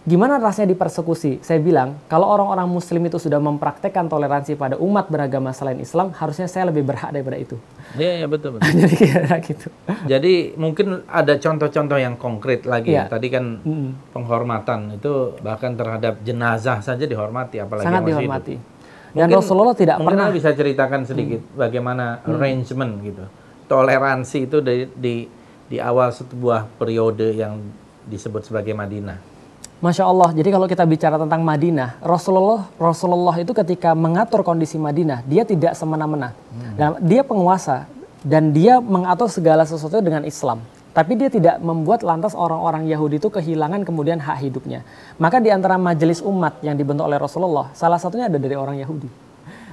gimana 0.05 0.37
rasanya 0.37 0.69
dipersekusi, 0.77 1.41
saya 1.41 1.57
bilang 1.57 1.97
kalau 2.05 2.29
orang-orang 2.29 2.69
Muslim 2.69 3.09
itu 3.09 3.17
sudah 3.17 3.41
mempraktekkan 3.41 4.05
toleransi 4.05 4.53
pada 4.53 4.77
umat 4.77 5.09
beragama 5.09 5.49
selain 5.49 5.81
Islam, 5.81 6.13
harusnya 6.13 6.45
saya 6.45 6.69
lebih 6.69 6.85
berhak 6.85 7.09
daripada 7.09 7.41
itu. 7.41 7.57
Iya, 7.97 8.21
ya, 8.23 8.27
betul 8.29 8.55
betul. 8.55 8.69
Jadi 8.85 8.95
kira 9.01 9.35
gitu. 9.41 9.67
Jadi 10.05 10.33
mungkin 10.61 11.01
ada 11.09 11.33
contoh-contoh 11.41 11.97
yang 11.97 12.21
konkret 12.21 12.69
lagi. 12.69 12.93
Ya. 12.93 13.09
Tadi 13.09 13.27
kan 13.33 13.65
mm. 13.65 14.13
penghormatan 14.13 15.01
itu 15.01 15.41
bahkan 15.41 15.73
terhadap 15.73 16.21
jenazah 16.21 16.85
saja 16.85 17.09
dihormati, 17.09 17.57
apalagi 17.57 17.89
sangat 17.89 18.05
dihormati. 18.05 18.55
Hidup. 18.61 18.73
Dan 19.15 19.31
mungkin, 19.31 19.41
Rasulullah 19.41 19.73
tidak 19.73 19.97
mungkin 19.97 20.11
pernah 20.13 20.29
bisa 20.29 20.49
ceritakan 20.53 21.01
sedikit 21.09 21.41
mm. 21.41 21.57
bagaimana 21.57 22.05
mm. 22.21 22.29
arrangement 22.29 22.93
gitu, 23.01 23.25
toleransi 23.65 24.37
itu 24.45 24.57
di, 24.61 24.85
di 24.93 25.15
di 25.65 25.81
awal 25.81 26.13
sebuah 26.13 26.69
periode 26.77 27.33
yang 27.33 27.57
disebut 28.05 28.45
sebagai 28.45 28.77
Madinah. 28.77 29.17
Masya 29.83 30.07
Allah. 30.07 30.31
Jadi 30.31 30.49
kalau 30.49 30.67
kita 30.71 30.87
bicara 30.87 31.19
tentang 31.19 31.43
Madinah, 31.43 31.99
Rasulullah 31.99 32.65
Rasulullah 32.79 33.35
itu 33.37 33.51
ketika 33.51 33.91
mengatur 33.91 34.41
kondisi 34.41 34.79
Madinah, 34.79 35.21
dia 35.27 35.43
tidak 35.43 35.75
semena-mena. 35.75 36.31
Hmm. 36.55 37.01
dia 37.03 37.21
penguasa 37.27 37.85
dan 38.23 38.55
dia 38.55 38.79
mengatur 38.79 39.27
segala 39.27 39.67
sesuatu 39.67 39.99
dengan 39.99 40.23
Islam. 40.23 40.63
Tapi 40.95 41.19
dia 41.19 41.27
tidak 41.27 41.59
membuat 41.59 42.07
lantas 42.07 42.31
orang-orang 42.31 42.87
Yahudi 42.87 43.19
itu 43.19 43.27
kehilangan 43.27 43.83
kemudian 43.83 44.15
hak 44.15 44.47
hidupnya. 44.47 44.79
Maka 45.19 45.43
di 45.43 45.51
antara 45.51 45.75
majelis 45.75 46.23
umat 46.23 46.63
yang 46.63 46.79
dibentuk 46.79 47.03
oleh 47.03 47.19
Rasulullah, 47.19 47.67
salah 47.75 47.99
satunya 47.99 48.31
ada 48.31 48.39
dari 48.39 48.55
orang 48.55 48.79
Yahudi. 48.79 49.24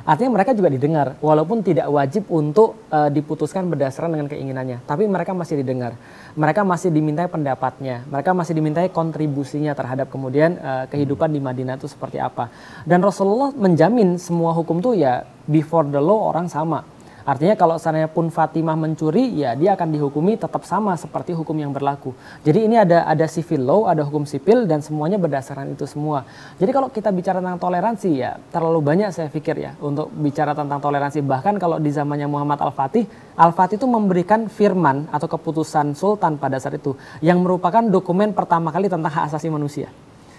Artinya 0.03 0.35
mereka 0.35 0.51
juga 0.51 0.67
didengar, 0.67 1.15
walaupun 1.23 1.63
tidak 1.63 1.87
wajib 1.87 2.27
untuk 2.27 2.91
uh, 2.91 3.07
diputuskan 3.07 3.71
berdasarkan 3.71 4.19
dengan 4.19 4.27
keinginannya, 4.27 4.83
tapi 4.83 5.07
mereka 5.07 5.31
masih 5.31 5.63
didengar. 5.63 5.95
Mereka 6.35 6.67
masih 6.67 6.91
dimintai 6.91 7.31
pendapatnya, 7.31 8.03
mereka 8.11 8.35
masih 8.35 8.59
dimintai 8.59 8.91
kontribusinya 8.91 9.79
terhadap 9.79 10.11
kemudian 10.11 10.59
uh, 10.59 10.85
kehidupan 10.91 11.31
di 11.31 11.39
Madinah 11.39 11.79
itu 11.79 11.87
seperti 11.87 12.19
apa. 12.19 12.51
Dan 12.83 12.99
Rasulullah 12.99 13.55
menjamin 13.55 14.19
semua 14.19 14.51
hukum 14.51 14.83
itu 14.83 14.99
ya 14.99 15.23
before 15.47 15.87
the 15.87 16.03
law 16.03 16.35
orang 16.35 16.51
sama. 16.51 16.83
Artinya 17.23 17.55
kalau 17.55 17.79
seandainya 17.79 18.11
pun 18.11 18.29
Fatimah 18.29 18.75
mencuri, 18.75 19.31
ya 19.39 19.55
dia 19.55 19.79
akan 19.79 19.89
dihukumi 19.95 20.35
tetap 20.35 20.67
sama 20.67 20.99
seperti 20.99 21.33
hukum 21.33 21.55
yang 21.55 21.71
berlaku. 21.71 22.13
Jadi 22.43 22.67
ini 22.67 22.77
ada 22.79 23.07
ada 23.07 23.27
civil 23.31 23.63
law, 23.63 23.81
ada 23.87 24.03
hukum 24.03 24.27
sipil 24.27 24.67
dan 24.67 24.83
semuanya 24.83 25.17
berdasarkan 25.19 25.75
itu 25.75 25.87
semua. 25.87 26.27
Jadi 26.59 26.71
kalau 26.75 26.89
kita 26.91 27.15
bicara 27.15 27.39
tentang 27.39 27.59
toleransi 27.63 28.11
ya 28.13 28.39
terlalu 28.51 28.83
banyak 28.83 29.15
saya 29.15 29.31
pikir 29.31 29.57
ya 29.59 29.73
untuk 29.79 30.11
bicara 30.11 30.53
tentang 30.53 30.83
toleransi. 30.83 31.23
Bahkan 31.23 31.57
kalau 31.63 31.79
di 31.79 31.91
zamannya 31.95 32.27
Muhammad 32.27 32.59
Al-Fatih, 32.63 33.07
Al-Fatih 33.39 33.79
itu 33.79 33.87
memberikan 33.87 34.51
firman 34.51 35.07
atau 35.09 35.31
keputusan 35.31 35.95
sultan 35.95 36.37
pada 36.37 36.59
saat 36.59 36.77
itu 36.77 36.99
yang 37.23 37.41
merupakan 37.41 37.83
dokumen 37.83 38.35
pertama 38.35 38.75
kali 38.75 38.91
tentang 38.91 39.11
hak 39.11 39.33
asasi 39.33 39.49
manusia. 39.49 39.89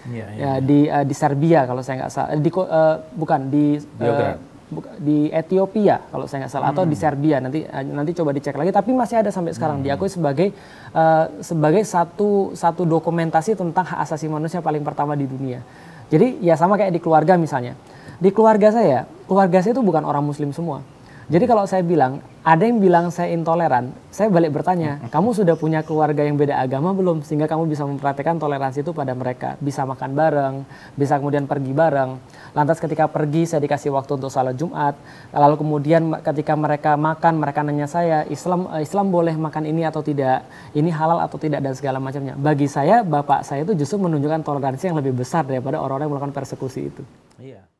Ya, 0.04 0.28
ya, 0.36 0.36
ya. 0.36 0.52
di 0.60 0.84
uh, 0.84 1.00
di 1.00 1.14
Serbia 1.16 1.64
kalau 1.64 1.80
saya 1.80 2.04
nggak 2.04 2.12
salah 2.12 2.36
di 2.36 2.50
uh, 2.52 3.00
bukan 3.16 3.40
di 3.48 3.80
uh, 4.04 4.36
di 4.98 5.28
Ethiopia 5.28 6.00
kalau 6.08 6.24
saya 6.24 6.44
nggak 6.46 6.52
salah 6.52 6.72
hmm. 6.72 6.76
atau 6.76 6.84
di 6.88 6.96
hmm. 6.96 7.04
Serbia 7.04 7.36
nanti 7.36 7.60
eh, 7.62 7.84
nanti 7.84 8.12
coba 8.16 8.32
dicek 8.32 8.56
lagi 8.56 8.72
tapi 8.72 8.96
masih 8.96 9.20
ada 9.20 9.30
sampai 9.30 9.52
sekarang 9.52 9.80
hmm. 9.80 9.86
diakui 9.86 10.08
sebagai 10.08 10.48
uh, 10.96 11.28
sebagai 11.44 11.84
satu 11.84 12.56
satu 12.56 12.88
dokumentasi 12.88 13.60
tentang 13.60 13.84
hak 13.84 14.08
asasi 14.08 14.26
manusia 14.26 14.64
paling 14.64 14.80
pertama 14.80 15.12
di 15.12 15.28
dunia. 15.28 15.60
Jadi 16.08 16.40
ya 16.40 16.56
sama 16.56 16.80
kayak 16.80 16.92
di 16.96 17.00
keluarga 17.00 17.36
misalnya. 17.36 17.76
Di 18.14 18.30
keluarga 18.30 18.70
saya, 18.70 19.10
keluarga 19.26 19.58
saya 19.60 19.74
itu 19.74 19.82
bukan 19.82 20.06
orang 20.06 20.22
muslim 20.22 20.54
semua. 20.54 20.80
Jadi 21.24 21.48
kalau 21.48 21.64
saya 21.64 21.80
bilang 21.80 22.20
ada 22.44 22.68
yang 22.68 22.76
bilang 22.76 23.08
saya 23.08 23.32
intoleran, 23.32 23.96
saya 24.12 24.28
balik 24.28 24.52
bertanya, 24.52 25.00
kamu 25.08 25.32
sudah 25.32 25.56
punya 25.56 25.80
keluarga 25.80 26.20
yang 26.20 26.36
beda 26.36 26.60
agama 26.60 26.92
belum 26.92 27.24
sehingga 27.24 27.48
kamu 27.48 27.64
bisa 27.64 27.88
mempraktekkan 27.88 28.36
toleransi 28.36 28.84
itu 28.84 28.92
pada 28.92 29.16
mereka, 29.16 29.56
bisa 29.56 29.88
makan 29.88 30.12
bareng, 30.12 30.54
bisa 30.92 31.16
kemudian 31.16 31.48
pergi 31.48 31.72
bareng. 31.72 32.20
Lantas 32.54 32.78
ketika 32.78 33.10
pergi 33.10 33.50
saya 33.50 33.58
dikasih 33.58 33.90
waktu 33.90 34.14
untuk 34.14 34.30
salat 34.30 34.54
Jumat, 34.54 34.94
lalu 35.34 35.58
kemudian 35.58 36.22
ketika 36.22 36.54
mereka 36.54 36.94
makan 36.94 37.42
mereka 37.42 37.66
nanya 37.66 37.90
saya, 37.90 38.22
Islam 38.30 38.70
eh, 38.70 38.86
Islam 38.86 39.10
boleh 39.10 39.34
makan 39.34 39.66
ini 39.66 39.82
atau 39.82 40.06
tidak, 40.06 40.46
ini 40.70 40.88
halal 40.94 41.18
atau 41.18 41.34
tidak 41.34 41.58
dan 41.58 41.74
segala 41.74 41.98
macamnya. 41.98 42.38
Bagi 42.38 42.70
saya 42.70 43.02
bapak 43.02 43.42
saya 43.42 43.66
itu 43.66 43.74
justru 43.74 43.98
menunjukkan 43.98 44.46
toleransi 44.46 44.94
yang 44.94 44.98
lebih 45.02 45.18
besar 45.18 45.42
daripada 45.42 45.82
orang-orang 45.82 46.06
yang 46.06 46.12
melakukan 46.14 46.34
persekusi 46.38 46.80
itu. 46.94 47.02
Iya. 47.42 47.73